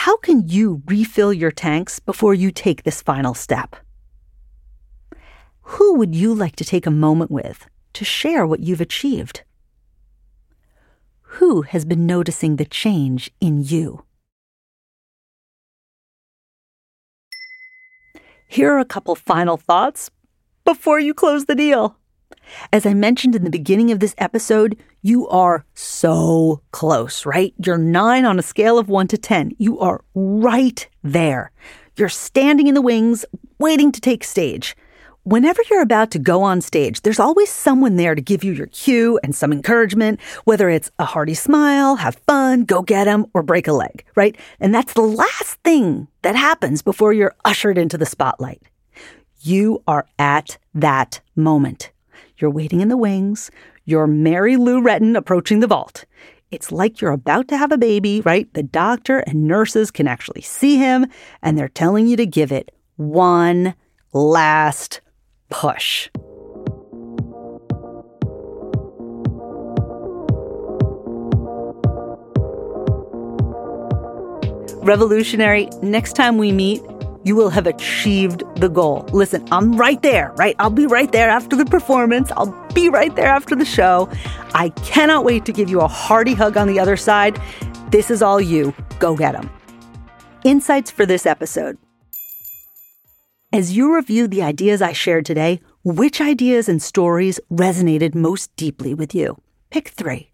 How 0.00 0.18
can 0.18 0.46
you 0.46 0.82
refill 0.86 1.32
your 1.32 1.50
tanks 1.50 2.00
before 2.00 2.34
you 2.34 2.52
take 2.52 2.82
this 2.82 3.00
final 3.00 3.32
step? 3.32 3.74
Who 5.62 5.94
would 5.94 6.14
you 6.14 6.34
like 6.34 6.54
to 6.56 6.64
take 6.64 6.86
a 6.86 6.90
moment 6.90 7.30
with 7.30 7.66
to 7.94 8.04
share 8.04 8.46
what 8.46 8.60
you've 8.60 8.82
achieved? 8.82 9.42
Who 11.40 11.62
has 11.62 11.86
been 11.86 12.04
noticing 12.06 12.56
the 12.56 12.66
change 12.66 13.30
in 13.40 13.64
you? 13.64 14.04
Here 18.46 18.70
are 18.74 18.78
a 18.78 18.84
couple 18.84 19.14
final 19.14 19.56
thoughts 19.56 20.10
before 20.66 21.00
you 21.00 21.14
close 21.14 21.46
the 21.46 21.56
deal. 21.56 21.96
As 22.72 22.86
I 22.86 22.94
mentioned 22.94 23.34
in 23.34 23.44
the 23.44 23.50
beginning 23.50 23.90
of 23.90 24.00
this 24.00 24.14
episode, 24.18 24.76
you 25.02 25.28
are 25.28 25.64
so 25.74 26.62
close, 26.70 27.26
right? 27.26 27.54
You're 27.64 27.78
nine 27.78 28.24
on 28.24 28.38
a 28.38 28.42
scale 28.42 28.78
of 28.78 28.88
one 28.88 29.08
to 29.08 29.18
10. 29.18 29.52
You 29.58 29.78
are 29.80 30.02
right 30.14 30.88
there. 31.02 31.50
You're 31.96 32.08
standing 32.08 32.66
in 32.66 32.74
the 32.74 32.82
wings, 32.82 33.24
waiting 33.58 33.92
to 33.92 34.00
take 34.00 34.24
stage. 34.24 34.76
Whenever 35.24 35.60
you're 35.68 35.82
about 35.82 36.12
to 36.12 36.20
go 36.20 36.42
on 36.44 36.60
stage, 36.60 37.02
there's 37.02 37.18
always 37.18 37.50
someone 37.50 37.96
there 37.96 38.14
to 38.14 38.20
give 38.20 38.44
you 38.44 38.52
your 38.52 38.68
cue 38.68 39.18
and 39.24 39.34
some 39.34 39.52
encouragement, 39.52 40.20
whether 40.44 40.68
it's 40.70 40.90
a 41.00 41.04
hearty 41.04 41.34
smile, 41.34 41.96
have 41.96 42.14
fun, 42.28 42.64
go 42.64 42.80
get 42.80 43.08
'em, 43.08 43.26
or 43.34 43.42
break 43.42 43.66
a 43.66 43.72
leg, 43.72 44.04
right? 44.14 44.36
And 44.60 44.72
that's 44.72 44.92
the 44.92 45.02
last 45.02 45.58
thing 45.64 46.06
that 46.22 46.36
happens 46.36 46.80
before 46.80 47.12
you're 47.12 47.34
ushered 47.44 47.76
into 47.76 47.98
the 47.98 48.06
spotlight. 48.06 48.62
You 49.40 49.82
are 49.88 50.06
at 50.16 50.58
that 50.74 51.20
moment. 51.34 51.90
You're 52.38 52.50
waiting 52.50 52.80
in 52.80 52.88
the 52.88 52.96
wings. 52.98 53.50
You're 53.84 54.06
Mary 54.06 54.56
Lou 54.56 54.82
Retton 54.82 55.16
approaching 55.16 55.60
the 55.60 55.66
vault. 55.66 56.04
It's 56.50 56.70
like 56.70 57.00
you're 57.00 57.12
about 57.12 57.48
to 57.48 57.56
have 57.56 57.72
a 57.72 57.78
baby, 57.78 58.20
right? 58.20 58.52
The 58.52 58.62
doctor 58.62 59.20
and 59.20 59.48
nurses 59.48 59.90
can 59.90 60.06
actually 60.06 60.42
see 60.42 60.76
him, 60.76 61.06
and 61.42 61.58
they're 61.58 61.68
telling 61.68 62.06
you 62.06 62.16
to 62.16 62.26
give 62.26 62.52
it 62.52 62.72
one 62.96 63.74
last 64.12 65.00
push. 65.48 66.10
Revolutionary, 74.82 75.68
next 75.82 76.12
time 76.12 76.38
we 76.38 76.52
meet, 76.52 76.82
you 77.26 77.34
will 77.34 77.50
have 77.50 77.66
achieved 77.66 78.44
the 78.54 78.68
goal. 78.68 79.04
Listen, 79.12 79.44
I'm 79.50 79.76
right 79.76 80.00
there, 80.00 80.32
right? 80.36 80.54
I'll 80.60 80.70
be 80.70 80.86
right 80.86 81.10
there 81.10 81.28
after 81.28 81.56
the 81.56 81.64
performance. 81.64 82.30
I'll 82.36 82.54
be 82.72 82.88
right 82.88 83.14
there 83.16 83.26
after 83.26 83.56
the 83.56 83.64
show. 83.64 84.08
I 84.54 84.68
cannot 84.84 85.24
wait 85.24 85.44
to 85.46 85.52
give 85.52 85.68
you 85.68 85.80
a 85.80 85.88
hearty 85.88 86.34
hug 86.34 86.56
on 86.56 86.68
the 86.68 86.78
other 86.78 86.96
side. 86.96 87.40
This 87.90 88.12
is 88.12 88.22
all 88.22 88.40
you. 88.40 88.72
Go 89.00 89.16
get 89.16 89.32
them. 89.32 89.50
Insights 90.44 90.92
for 90.92 91.04
this 91.04 91.26
episode. 91.26 91.78
As 93.52 93.76
you 93.76 93.96
review 93.96 94.28
the 94.28 94.42
ideas 94.42 94.80
I 94.80 94.92
shared 94.92 95.26
today, 95.26 95.60
which 95.82 96.20
ideas 96.20 96.68
and 96.68 96.80
stories 96.80 97.40
resonated 97.50 98.14
most 98.14 98.54
deeply 98.54 98.94
with 98.94 99.16
you? 99.16 99.40
Pick 99.70 99.88
three. 99.88 100.30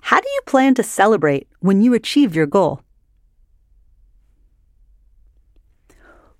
How 0.00 0.20
do 0.20 0.28
you 0.28 0.40
plan 0.46 0.74
to 0.74 0.82
celebrate 0.82 1.48
when 1.60 1.82
you 1.82 1.94
achieve 1.94 2.34
your 2.34 2.46
goal? 2.46 2.82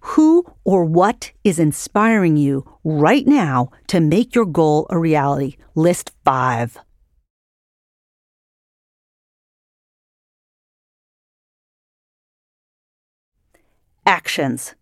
Who 0.01 0.45
or 0.65 0.85
what 0.85 1.33
is 1.45 1.59
inspiring 1.59 2.37
you 2.37 2.65
right 2.83 3.27
now 3.27 3.71
to 3.89 4.01
make 4.01 4.35
your 4.35 4.47
goal 4.47 4.87
a 4.91 4.99
reality? 4.99 5.57
List 5.75 6.13
five. 6.25 6.79
Actions. 14.07 14.75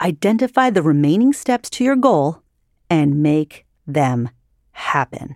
Identify 0.00 0.70
the 0.70 0.82
remaining 0.82 1.32
steps 1.32 1.68
to 1.70 1.82
your 1.82 1.96
goal 1.96 2.42
and 2.88 3.20
make 3.20 3.66
them 3.84 4.30
happen. 4.70 5.34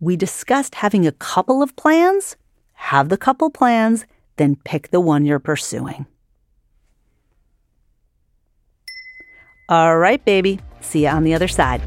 We 0.00 0.16
discussed 0.16 0.76
having 0.76 1.06
a 1.06 1.12
couple 1.12 1.62
of 1.62 1.76
plans. 1.76 2.36
Have 2.72 3.10
the 3.10 3.18
couple 3.18 3.50
plans, 3.50 4.06
then 4.36 4.56
pick 4.64 4.90
the 4.90 5.00
one 5.00 5.26
you're 5.26 5.38
pursuing. 5.38 6.06
All 9.68 9.98
right, 9.98 10.24
baby. 10.24 10.58
See 10.80 11.02
you 11.02 11.08
on 11.08 11.24
the 11.24 11.34
other 11.34 11.46
side. 11.46 11.82